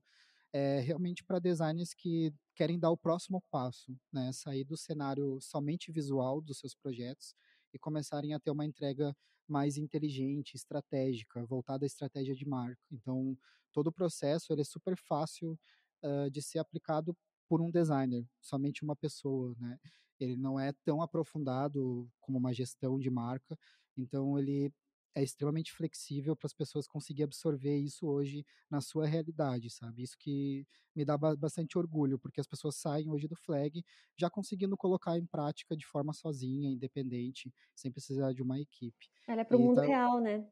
[0.53, 4.31] é, realmente para designers que querem dar o próximo passo, né?
[4.31, 7.33] Sair do cenário somente visual dos seus projetos
[7.73, 9.15] e começarem a ter uma entrega
[9.47, 12.81] mais inteligente, estratégica, voltada à estratégia de marca.
[12.91, 13.37] Então,
[13.71, 15.59] todo o processo ele é super fácil
[16.03, 17.17] uh, de ser aplicado
[17.49, 19.77] por um designer, somente uma pessoa, né?
[20.19, 23.57] Ele não é tão aprofundado como uma gestão de marca,
[23.97, 24.71] então ele
[25.15, 30.03] é extremamente flexível para as pessoas conseguirem absorver isso hoje na sua realidade, sabe?
[30.03, 33.83] Isso que me dá bastante orgulho, porque as pessoas saem hoje do flag
[34.15, 39.09] já conseguindo colocar em prática de forma sozinha, independente, sem precisar de uma equipe.
[39.27, 39.85] Ela é para o mundo tá...
[39.85, 40.47] real, né?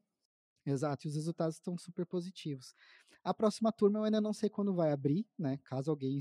[0.63, 2.75] Exato, e os resultados estão super positivos.
[3.23, 5.57] A próxima turma eu ainda não sei quando vai abrir, né?
[5.63, 6.17] Caso alguém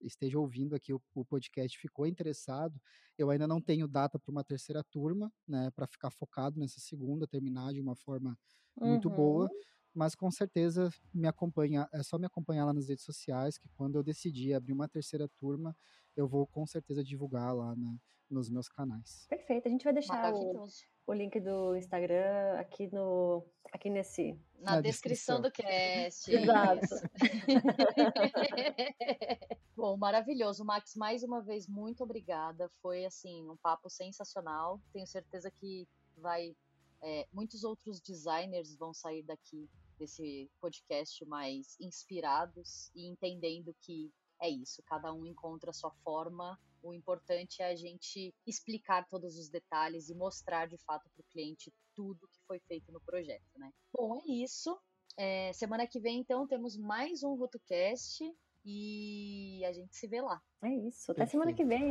[0.00, 2.80] esteja ouvindo aqui o, o podcast ficou interessado,
[3.18, 5.70] eu ainda não tenho data para uma terceira turma, né?
[5.74, 8.38] Para ficar focado nessa segunda, terminar de uma forma
[8.80, 9.14] muito uhum.
[9.14, 9.50] boa.
[9.94, 13.96] Mas com certeza me acompanha, é só me acompanhar lá nas redes sociais, que quando
[13.96, 15.76] eu decidir abrir uma terceira turma,
[16.16, 17.98] eu vou com certeza divulgar lá na,
[18.30, 19.26] nos meus canais.
[19.28, 20.64] Perfeito, a gente vai deixar o,
[21.06, 26.30] o link do Instagram aqui no aqui nesse na, na descrição, descrição, do cast.
[26.30, 26.86] Exato.
[29.76, 30.94] Bom, maravilhoso, Max.
[30.94, 32.70] Mais uma vez muito obrigada.
[32.80, 34.80] Foi assim um papo sensacional.
[34.92, 36.54] Tenho certeza que vai
[37.02, 44.48] é, muitos outros designers vão sair daqui desse podcast mais inspirados e entendendo que é
[44.48, 46.58] isso, cada um encontra a sua forma.
[46.82, 51.30] O importante é a gente explicar todos os detalhes e mostrar de fato para o
[51.30, 53.70] cliente tudo que foi feito no projeto, né?
[53.92, 54.76] Bom, é isso.
[55.16, 58.24] É, semana que vem, então, temos mais um RotoCast
[58.64, 60.40] e a gente se vê lá.
[60.62, 61.12] É isso.
[61.12, 61.30] Até Perfeito.
[61.30, 61.82] semana que vem.